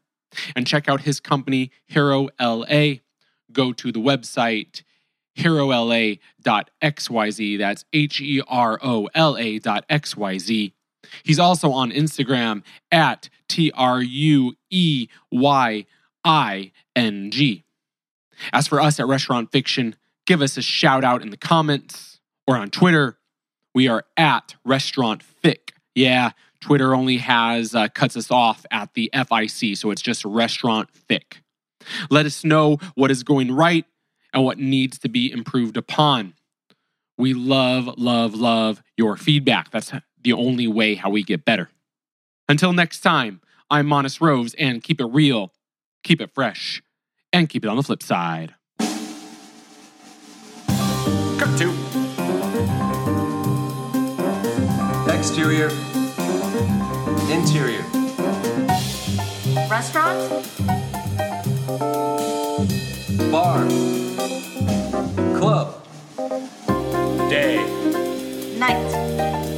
And 0.57 0.67
check 0.67 0.89
out 0.89 1.03
his 1.03 1.21
company, 1.21 1.71
Hero 1.87 2.29
LA. 2.41 2.95
Go 3.53 3.73
to 3.73 3.93
the 3.93 4.01
website 4.01 4.83
herola.xyz. 5.37 6.19
That's 7.59 7.85
H 7.93 8.21
E 8.21 8.43
R 8.47 8.79
O 8.83 9.09
L 9.15 9.37
A 9.37 9.59
dot 9.59 9.85
XYZ. 9.89 10.73
He's 11.23 11.39
also 11.39 11.71
on 11.73 11.91
Instagram 11.91 12.63
at 12.91 13.29
T 13.49 13.71
R 13.75 14.01
U 14.03 14.55
E 14.71 15.09
Y 15.31 15.87
I 16.25 16.73
N 16.97 17.31
G. 17.31 17.65
As 18.53 18.67
for 18.67 18.81
us 18.81 18.99
at 18.99 19.07
Restaurant 19.07 19.53
Fiction, 19.53 19.95
give 20.27 20.43
us 20.43 20.57
a 20.57 20.63
shout 20.63 21.05
out 21.05 21.23
in 21.23 21.31
the 21.31 21.37
comments 21.37 22.21
or 22.47 22.57
on 22.57 22.71
Twitter. 22.71 23.19
We 23.75 23.89
are 23.89 24.05
at 24.17 24.55
Restaurant 24.65 25.23
Fic. 25.43 25.71
Yeah, 25.95 26.31
Twitter 26.61 26.95
only 26.95 27.19
has 27.19 27.75
uh, 27.75 27.89
cuts 27.89 28.17
us 28.17 28.31
off 28.31 28.65
at 28.71 28.95
the 28.95 29.11
FIC, 29.13 29.77
so 29.77 29.91
it's 29.91 30.03
just 30.03 30.25
Restaurant 30.25 30.89
Fic. 31.09 31.39
Let 32.11 32.27
us 32.27 32.45
know 32.45 32.79
what 32.95 33.11
is 33.11 33.23
going 33.23 33.53
right 33.53 33.85
and 34.33 34.45
what 34.45 34.59
needs 34.59 34.99
to 35.01 35.09
be 35.09 35.31
improved 35.31 35.77
upon. 35.77 36.35
We 37.17 37.35
love, 37.35 37.89
love, 37.97 38.35
love 38.35 38.83
your 38.97 39.17
feedback. 39.17 39.71
That's 39.71 39.93
the 40.21 40.33
only 40.33 40.67
way 40.67 40.95
how 40.95 41.11
we 41.11 41.23
get 41.23 41.45
better. 41.45 41.71
Until 42.49 42.73
next 42.73 43.01
time, 43.01 43.41
I'm 43.71 43.87
Monis 43.87 44.21
Roves, 44.21 44.55
and 44.55 44.83
keep 44.83 45.01
it 45.01 45.07
real, 45.07 45.53
keep 46.03 46.21
it 46.21 46.31
fresh, 46.35 46.83
and 47.33 47.49
keep 47.49 47.65
it 47.65 47.69
on 47.69 47.77
the 47.77 47.83
flip 47.83 48.03
side. 48.03 48.55
Cut 51.39 51.59
two. 51.59 51.73
Exterior. 55.11 55.71
Interior. 57.31 57.85
Restaurant? 59.69 60.31
Bar. 63.33 63.67
Club. 65.39 65.83
Day. 67.29 67.65
Night. 68.59 69.54